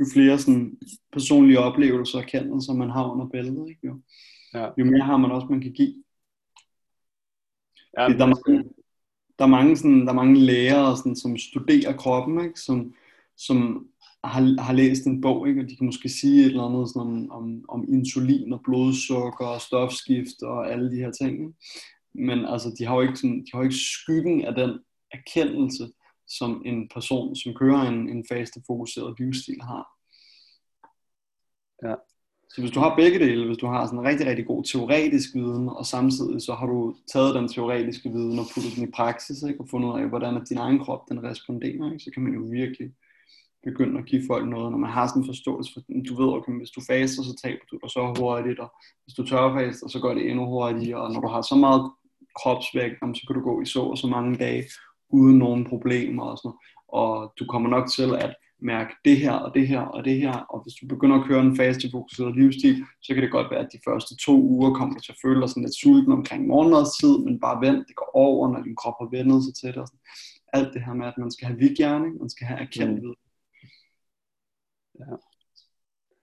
[0.00, 0.78] jo flere sådan,
[1.12, 3.86] personlige oplevelser og kendelser man har under bæltet, ikke?
[3.86, 4.00] Jo,
[4.54, 4.68] ja.
[4.78, 5.94] jo mere har man også, man kan give.
[7.98, 8.64] Ja, der, er mange,
[9.38, 12.60] der, er mange, sådan, der er mange læger, sådan, som studerer kroppen, ikke?
[12.60, 12.94] Som,
[13.36, 13.88] som
[14.24, 15.60] har, har læst en bog, ikke?
[15.60, 19.46] og de kan måske sige et eller andet sådan om, om, om insulin og blodsukker
[19.46, 21.54] og stofskift og alle de her ting.
[22.14, 24.80] Men altså, de har jo ikke, sådan, de har jo ikke skyggen af den
[25.12, 25.92] erkendelse,
[26.28, 29.84] som en person, som kører en, en faste-fokuseret livsstil har.
[31.84, 31.94] Ja.
[32.54, 35.34] Så hvis du har begge dele, hvis du har sådan en rigtig, rigtig god teoretisk
[35.34, 39.42] viden, og samtidig så har du taget den teoretiske viden og puttet den i praksis,
[39.42, 39.60] ikke?
[39.60, 42.04] og fundet ud af, hvordan din egen krop den responderer, ikke?
[42.04, 42.92] så kan man jo virkelig
[43.64, 46.52] begynde at give folk noget, når man har sådan en forståelse for, du ved, okay,
[46.52, 48.70] hvis du faster, så taber du dig så hurtigt, og
[49.04, 51.82] hvis du tørfaster, så går det endnu hurtigere, og når du har så meget
[52.40, 54.64] kropsvægt, så kan du gå i så og så mange dage,
[55.08, 56.60] uden nogen problemer og sådan noget.
[56.88, 60.32] Og du kommer nok til at mærke det her og det her og det her,
[60.32, 63.60] og hvis du begynder at køre en faste fokuseret livsstil, så kan det godt være,
[63.60, 66.46] at de første to uger kommer du til at føle dig sådan lidt sulten omkring
[66.46, 69.82] morgenmadstid, men bare vent, det går over, når din krop har vendet sig til det.
[69.82, 70.00] Og sådan.
[70.52, 73.14] Alt det her med, at man skal have vidgjerning, man skal have erkendt mm.
[75.00, 75.04] Ja,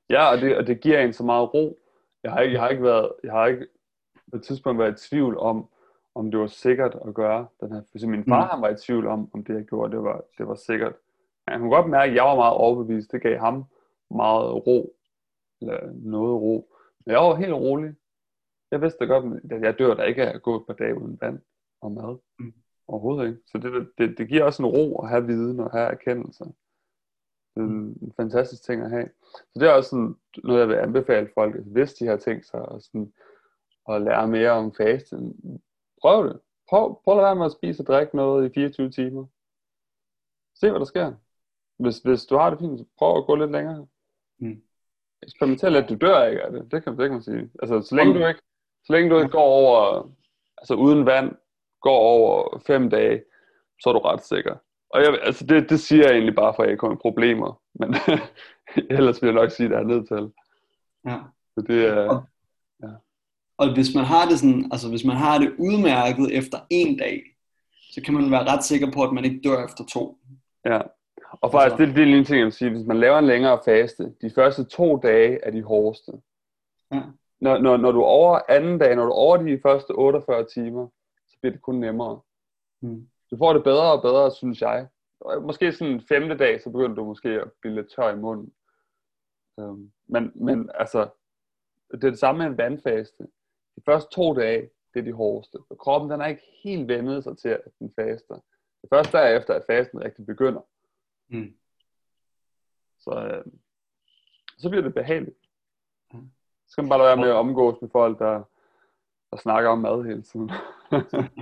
[0.09, 1.79] ja og, det, og det giver en så meget ro.
[2.23, 3.67] Jeg har ikke, jeg har ikke været, jeg har ikke
[4.31, 5.69] på et tidspunkt været i tvivl om,
[6.15, 7.81] om det var sikkert at gøre den her.
[7.91, 8.49] Hvis min far mm.
[8.49, 10.93] han var i tvivl om, om det jeg gjorde, det var, det var sikkert.
[11.45, 13.11] Men han kunne godt mærke, at jeg var meget overbevist.
[13.11, 13.65] Det gav ham
[14.11, 14.95] meget ro.
[15.61, 16.73] Eller noget ro.
[17.05, 17.95] Men jeg var helt rolig.
[18.71, 21.17] Jeg vidste godt, at jeg dør der ikke af at gå et par dage uden
[21.21, 21.39] vand
[21.81, 22.17] og mad.
[22.39, 22.53] Mm.
[22.87, 23.39] Overhovedet ikke.
[23.45, 26.43] Så det, det, det giver også en ro at have viden og have erkendelse.
[27.55, 29.09] Det er en, en fantastisk ting at have.
[29.33, 32.67] Så det er også sådan noget, jeg vil anbefale folk, hvis de har tænkt sig
[32.71, 33.13] at, sådan,
[33.89, 35.35] at lære mere om fasten
[36.01, 36.39] Prøv det.
[36.69, 39.25] Prøv, prøv at være med at spise og drikke noget i 24 timer.
[40.55, 41.13] Se, hvad der sker.
[41.77, 43.87] Hvis, hvis du har det fint, så prøv at gå lidt længere.
[44.39, 44.61] Mm.
[45.23, 46.71] Eksperimenter lidt, du dør ikke af det.
[46.71, 47.49] Det kan, det kan man sige.
[47.61, 48.41] Altså, så længe du ikke,
[48.83, 50.09] så længe du ikke går over,
[50.57, 51.35] altså uden vand,
[51.81, 53.23] går over fem dage,
[53.81, 54.55] så er du ret sikker.
[54.89, 57.61] Og jeg, altså det, det siger jeg egentlig bare, for at jeg kommer problemer.
[57.73, 57.95] Men
[58.97, 60.31] ellers vil jeg nok sige, at det er nedtal.
[61.05, 61.19] Ja.
[61.53, 62.27] Så det er...
[62.83, 62.93] Ja.
[63.59, 67.23] Og hvis man har det sådan, altså hvis man har det udmærket efter en dag,
[67.93, 70.17] så kan man være ret sikker på, at man ikke dør efter to.
[70.65, 70.81] Ja.
[71.31, 72.71] Og faktisk, altså, det, det er en ting, jeg vil sige.
[72.71, 76.11] Hvis man laver en længere faste, de første to dage er de hårdeste.
[76.91, 77.01] Ja.
[77.41, 80.45] Når, når, når du er over anden dag, når du er over de første 48
[80.53, 80.87] timer,
[81.27, 82.19] så bliver det kun nemmere.
[82.81, 83.07] Mm.
[83.31, 84.87] Du får det bedre og bedre, synes jeg.
[85.41, 88.53] Måske sådan en femte dag, så begynder du måske at blive lidt tør i munden.
[89.57, 91.09] Um, men, men altså,
[91.91, 93.27] det er det samme med en vandfaste.
[93.79, 95.57] De første to dage, det er de hårdeste.
[95.69, 98.35] Og kroppen den er ikke helt vendet sig til, at den faster.
[98.81, 100.61] Det første derefter, at fasten rigtig begynder.
[101.27, 101.53] Mm.
[102.99, 103.45] Så, øh,
[104.57, 105.37] så bliver det behageligt.
[106.11, 108.43] Så skal man bare være med at omgås med folk, der,
[109.31, 110.51] der snakker om mad hele tiden.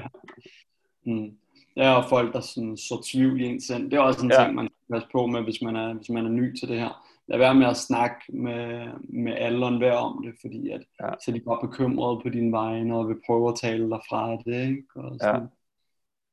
[1.08, 1.38] mm.
[1.76, 3.92] Ja, og folk, der sådan, så tvivl i en sind.
[3.92, 4.44] Det er også en ja.
[4.44, 6.80] ting, man skal passe på med, hvis man, er, hvis man er ny til det
[6.80, 7.17] her.
[7.30, 11.10] Lad være med at snakke med, med alle og enhver om det, fordi at, ja.
[11.26, 14.70] så de går bekymrede på dine vegne og vil prøve at tale dig fra det.
[14.70, 14.88] Ikke?
[14.96, 15.42] Og sådan.
[15.42, 15.48] Ja.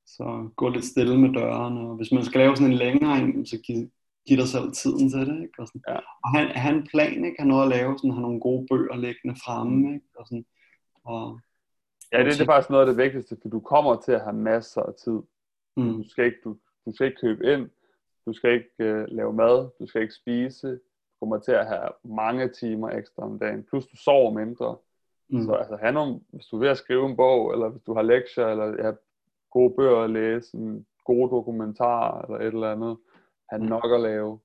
[0.07, 3.47] Så gå lidt stille med dørene, og hvis man skal lave sådan en længere en,
[3.47, 3.91] så giv,
[4.27, 5.43] giv dig selv tiden til det.
[5.43, 5.59] Ikke?
[5.59, 5.83] Og, sådan.
[5.89, 5.97] Ja.
[5.97, 7.37] og han, han plan, ikke?
[7.39, 9.95] har noget at lave, sådan, har nogle gode bøger liggende fremme.
[9.95, 10.07] Ikke?
[10.19, 10.47] Og sådan,
[11.05, 11.41] og,
[12.13, 14.37] ja, det, det er faktisk noget af det vigtigste, for du kommer til at have
[14.37, 15.21] masser af tid.
[15.77, 15.93] Mm.
[15.93, 17.71] Du, skal ikke, du, du skal ikke købe ind,
[18.27, 20.79] du skal ikke uh, lave mad, du skal ikke spise, du
[21.21, 24.77] kommer til at have mange timer ekstra om dagen, plus du sover mindre.
[25.29, 25.43] Mm.
[25.43, 27.95] Så altså, have nogle, hvis du er ved at skrive en bog, eller hvis du
[27.95, 28.93] har lektier, eller ja,
[29.51, 32.97] gode bøger at læse, en gode dokumentarer, eller et eller andet,
[33.51, 33.69] have mm.
[33.69, 34.39] nok at lave,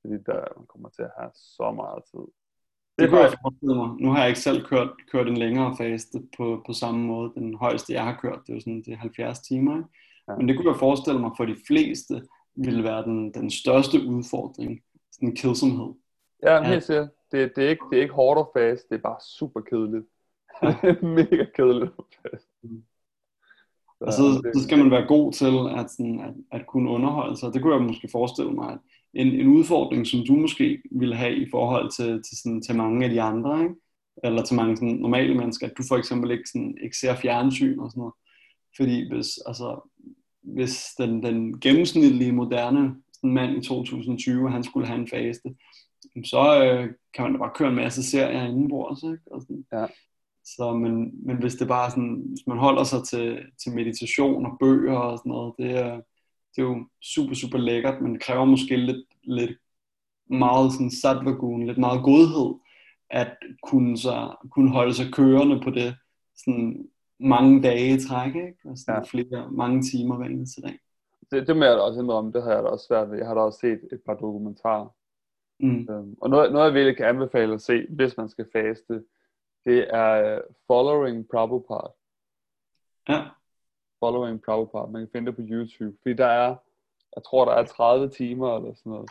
[0.00, 2.20] fordi der, kommer til at have så meget tid.
[2.20, 3.88] Det, det kunne jeg forestille mig.
[4.00, 7.32] Nu har jeg ikke selv kørt, kørt en længere faste på, på samme måde.
[7.34, 9.76] Den højeste, jeg har kørt, det er jo sådan det er 70 timer.
[9.76, 9.88] Ikke?
[10.28, 10.36] Ja.
[10.36, 12.14] Men det kunne jeg forestille mig for de fleste,
[12.56, 14.80] ville være den, den største udfordring.
[15.12, 15.94] Sådan kedsomhed.
[16.42, 17.10] Ja, helt sikkert.
[17.32, 20.06] Det, det, er ikke, det er ikke hårdt at fast, det er bare super kedeligt.
[21.16, 22.48] Mega kedeligt at fast.
[22.62, 22.82] Mm.
[24.00, 27.54] Og så, så skal man være god til at, sådan, at, at kunne underholde sig.
[27.54, 28.78] Det kunne jeg måske forestille mig, at
[29.14, 33.04] en, en udfordring, som du måske ville have i forhold til, til, sådan, til mange
[33.04, 33.74] af de andre, ikke?
[34.24, 37.78] eller til mange sådan, normale mennesker, at du for eksempel ikke, sådan, ikke ser fjernsyn
[37.78, 38.14] og sådan noget.
[38.76, 39.90] Fordi hvis, altså,
[40.46, 45.54] hvis den, den gennemsnitlige moderne sådan mand i 2020, han skulle have en faste,
[46.24, 49.24] så øh, kan man da bare køre en masse serier indenbords, ikke?
[49.30, 49.64] Og sådan.
[49.72, 49.86] Ja.
[50.44, 54.56] Så, men, men hvis det bare sådan, hvis man holder sig til, til meditation og
[54.60, 55.94] bøger og sådan noget, det er,
[56.56, 59.58] det er jo super, super lækkert, men det kræver måske lidt, lidt
[60.30, 62.54] meget sådan sattvagun, lidt meget godhed,
[63.10, 65.96] at kunne, så, kunne holde sig kørende på det
[66.36, 66.88] sådan
[67.18, 68.58] mange dage i træk, ikke?
[68.64, 69.08] Og sådan ja.
[69.08, 70.78] flere, mange timer hver eneste dag.
[71.30, 73.18] Det, det må jeg da også indrømme, det har jeg da også svært ved.
[73.18, 74.88] Jeg har da også set et par dokumentarer.
[75.60, 75.88] Mm.
[75.90, 79.04] Øhm, og noget, noget jeg virkelig kan anbefale at se, hvis man skal faste,
[79.64, 81.88] det er Following Prabhupada.
[83.08, 83.28] Ja.
[84.00, 84.86] Following Prabhupada.
[84.86, 85.96] Man kan finde det på YouTube.
[86.02, 86.56] Fordi der er,
[87.16, 89.10] jeg tror der er 30 timer eller sådan noget.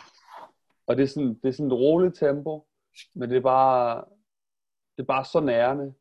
[0.88, 2.68] Og det er sådan, det er sådan et roligt tempo,
[3.14, 4.04] men det er bare,
[4.98, 5.94] det er bare så nærende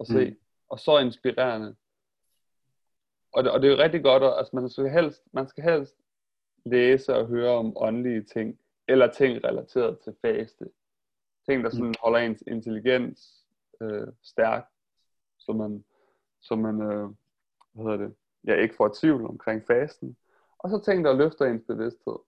[0.00, 0.30] at se.
[0.30, 0.36] Mm
[0.68, 1.76] og så inspirerende.
[3.32, 5.96] Og det, og det er rigtig godt, at altså man, skal helst, man skal helst
[6.64, 8.58] læse og høre om åndelige ting,
[8.88, 10.70] eller ting relateret til faste.
[11.46, 11.94] Ting, der sådan mm.
[12.00, 13.46] holder ens intelligens
[13.80, 14.66] øh, stærk,
[15.38, 15.84] så man,
[16.40, 17.10] så man øh,
[17.72, 18.14] hvad hedder det,
[18.46, 20.16] ja, ikke får tvivl omkring fasten.
[20.58, 22.18] Og så ting, der løfter ens bevidsthed,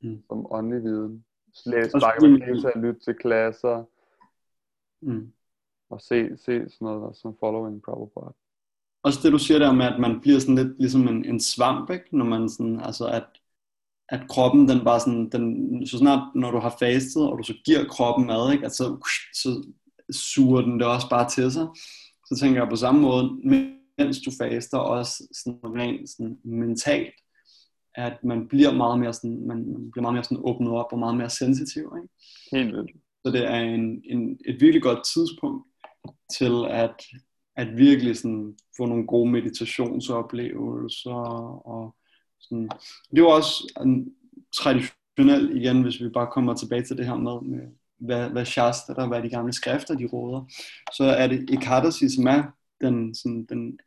[0.00, 0.22] mm.
[0.26, 1.24] som åndelig viden.
[1.66, 3.84] Læs Bhagavad lytte til klasser.
[5.00, 5.32] Mm
[5.90, 8.32] og se, se sådan noget som following Prabhupada.
[9.02, 11.90] Også det du siger der med, at man bliver sådan lidt ligesom en, en svamp,
[11.90, 12.16] ikke?
[12.16, 13.26] når man sådan, altså at,
[14.08, 17.54] at kroppen den bare sådan, den, så snart når du har fastet, og du så
[17.64, 18.66] giver kroppen mad, ikke?
[18.66, 19.64] At så, så
[20.12, 21.66] suger den det også bare til sig.
[22.26, 23.24] Så tænker jeg på samme måde,
[23.98, 27.14] mens du faster, også sådan rent sådan mentalt,
[27.94, 30.98] at man bliver meget mere sådan, man, man bliver meget mere sådan åbnet op og
[30.98, 31.92] meget mere sensitiv.
[31.96, 32.08] Ikke?
[32.52, 32.90] Helt vildt.
[33.24, 35.67] Så det er en, en, et virkelig godt tidspunkt
[36.38, 37.04] til at,
[37.56, 41.10] at virkelig sådan få nogle gode meditationsoplevelser.
[41.66, 41.96] Og
[42.40, 42.68] sådan.
[43.10, 44.14] Det er jo også en,
[44.52, 47.66] traditionelt igen, hvis vi bare kommer tilbage til det her med, med
[47.98, 50.44] hvad, hvad Shasta der, hvad de gamle skrifter, de råder,
[50.92, 52.42] så er det Ekadasi, som er
[52.80, 53.78] den, sådan, den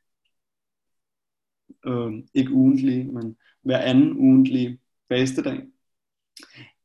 [1.85, 5.61] øh, ikke ugentlige, men hver anden ugentlige fastedag,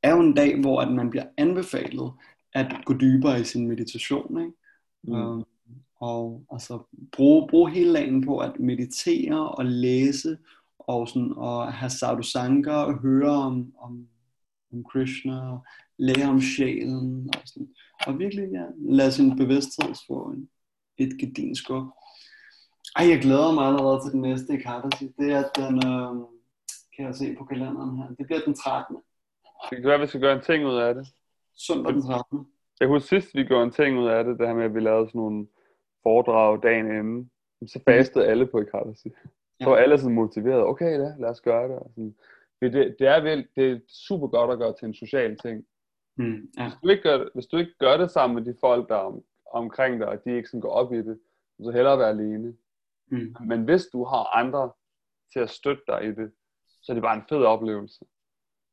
[0.03, 2.12] er jo en dag, hvor at man bliver anbefalet
[2.53, 4.41] at gå dybere i sin meditation.
[4.41, 4.53] Ikke?
[5.07, 5.12] Mm.
[5.12, 5.44] Um,
[5.96, 6.78] og altså,
[7.12, 10.38] bruge, bruge hele dagen på at meditere og læse,
[10.78, 14.09] og, sådan, og have sadhusanga og høre om, om,
[14.72, 15.64] om Krishna, og
[15.98, 17.68] lære om sjælen, og, sådan,
[18.07, 20.48] og virkelig ja, lade sin bevidsthed få en,
[20.98, 21.86] et gedin skub.
[22.96, 25.09] Ej, jeg glæder mig allerede til den næste Ekadasi.
[25.18, 26.26] Det er den, øh,
[26.96, 28.96] kan jeg se på kalenderen her, det bliver den 13.
[29.70, 31.07] Det kan være, at vi skal gøre en ting ud af det.
[31.57, 32.46] Søndag den 13.
[32.81, 34.81] Jeg husker sidst, vi gjorde en ting ud af det, det her med, at vi
[34.81, 35.47] lavede sådan nogle
[36.03, 37.31] foredrag dagen inden.
[37.66, 38.31] Så fastede mm.
[38.31, 39.09] alle på Ekadasi.
[39.61, 39.64] Ja.
[39.64, 40.64] Så var alle sådan motiveret.
[40.64, 41.79] Okay, ja, lad os gøre det.
[41.79, 42.16] Og sådan.
[42.61, 45.66] Det, det, er vel, det er super godt at gøre til en social ting.
[46.16, 46.64] Mm, ja.
[46.64, 48.99] hvis, du ikke gør, hvis du ikke gør det sammen med de folk, der er
[49.01, 51.20] om, omkring dig, og de ikke sådan går op i det,
[51.64, 52.57] så hellere være alene.
[53.07, 53.35] Mm.
[53.47, 54.72] Men hvis du har andre
[55.33, 56.33] til at støtte dig i det,
[56.83, 58.05] så er det bare en fed oplevelse.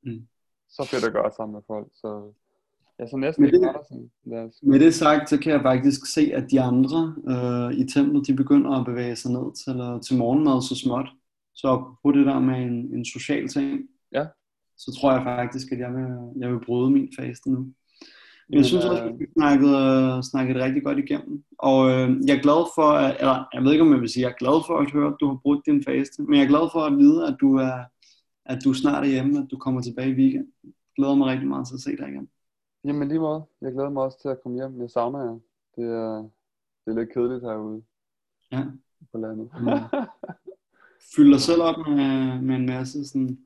[0.04, 0.28] Mm.
[0.70, 1.88] Så fedt at gøre sammen med folk.
[1.94, 2.34] Så
[3.04, 3.70] Ja, så næsten med det,
[4.46, 4.54] os...
[4.64, 8.34] med det sagt, så kan jeg faktisk se, at de andre øh, i templet, de
[8.36, 11.10] begynder at bevæge sig ned til, uh, til morgenmad så småt.
[11.56, 11.70] Så
[12.04, 13.82] på det der med en, en social ting,
[14.12, 14.26] ja.
[14.78, 16.08] så tror jeg faktisk, at jeg vil,
[16.42, 17.60] jeg vil bryde min faste nu.
[18.50, 21.44] Men jeg synes også, at vi snakkede, snakkede det rigtig godt igennem.
[21.58, 24.26] Og øh, jeg er glad for, at, eller jeg ved ikke, om jeg vil sige,
[24.26, 26.24] at jeg er glad for at høre, at du har brudt din faste.
[26.24, 27.78] Men jeg er glad for at vide, at du, er,
[28.46, 30.48] at du snart er hjemme, at du kommer tilbage i weekend.
[30.64, 32.28] Jeg glæder mig rigtig meget til at se dig igen.
[32.84, 33.44] Jamen lige måde.
[33.62, 34.82] Jeg glæder mig også til at komme hjem.
[34.82, 35.40] Jeg savner jer.
[35.76, 36.30] Det er,
[36.86, 37.84] det er lidt kedeligt herude.
[38.52, 38.66] Ja.
[39.12, 39.50] På landet.
[39.60, 39.68] Mm.
[41.16, 43.46] Fyld dig selv op med, med en masse sådan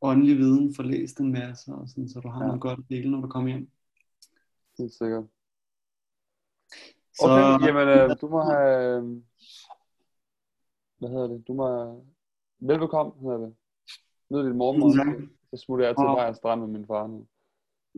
[0.00, 2.46] åndelig viden, for læst en masse, og sådan, så du har ja.
[2.46, 3.70] noget godt at dele, når du kommer hjem.
[4.78, 5.24] Helt sikkert.
[7.14, 9.22] Så, okay, jamen øh, du må have, øh,
[10.98, 11.66] hvad hedder det, du må,
[12.58, 13.54] velbekomme hedder det.
[14.30, 15.28] Nyd dit morgenmad.
[15.50, 17.26] Så smutter jeg til vej og strand med min far nu.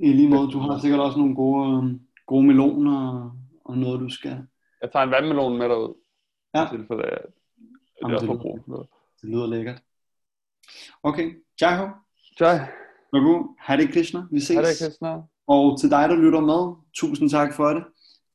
[0.03, 3.31] I lige måde, du har sikkert også nogle gode, um, gode meloner
[3.65, 4.47] og noget, du skal...
[4.83, 5.95] Jeg tager en vandmelon med derud.
[6.55, 6.65] Ja.
[6.65, 7.27] I tilfælde af, at
[8.03, 8.87] Jamen, jeg det, lyder, brug for noget.
[9.23, 9.83] det lyder lækkert.
[11.03, 11.89] Okay, ciao.
[12.41, 12.59] Jai.
[13.13, 14.23] Babu, Hare Krishna.
[14.31, 14.57] Vi ses.
[14.57, 15.23] Hare Krishna.
[15.47, 17.85] Og til dig, der lytter med, tusind tak for det.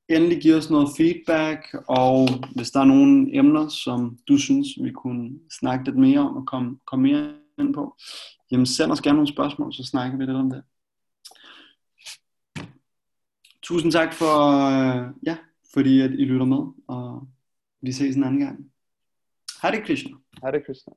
[0.09, 4.91] Endelig giv os noget feedback, og hvis der er nogle emner, som du synes, vi
[4.91, 7.95] kunne snakke lidt mere om og komme, komme mere ind på,
[8.51, 10.63] jamen send os gerne nogle spørgsmål, så snakker vi lidt om det.
[13.63, 14.35] Tusind tak for,
[14.69, 15.37] øh, ja,
[15.73, 17.27] fordi at I lytter med, og
[17.81, 18.71] vi ses en anden gang.
[19.61, 20.11] Hare Krishna.
[20.43, 20.93] Hare Krishna.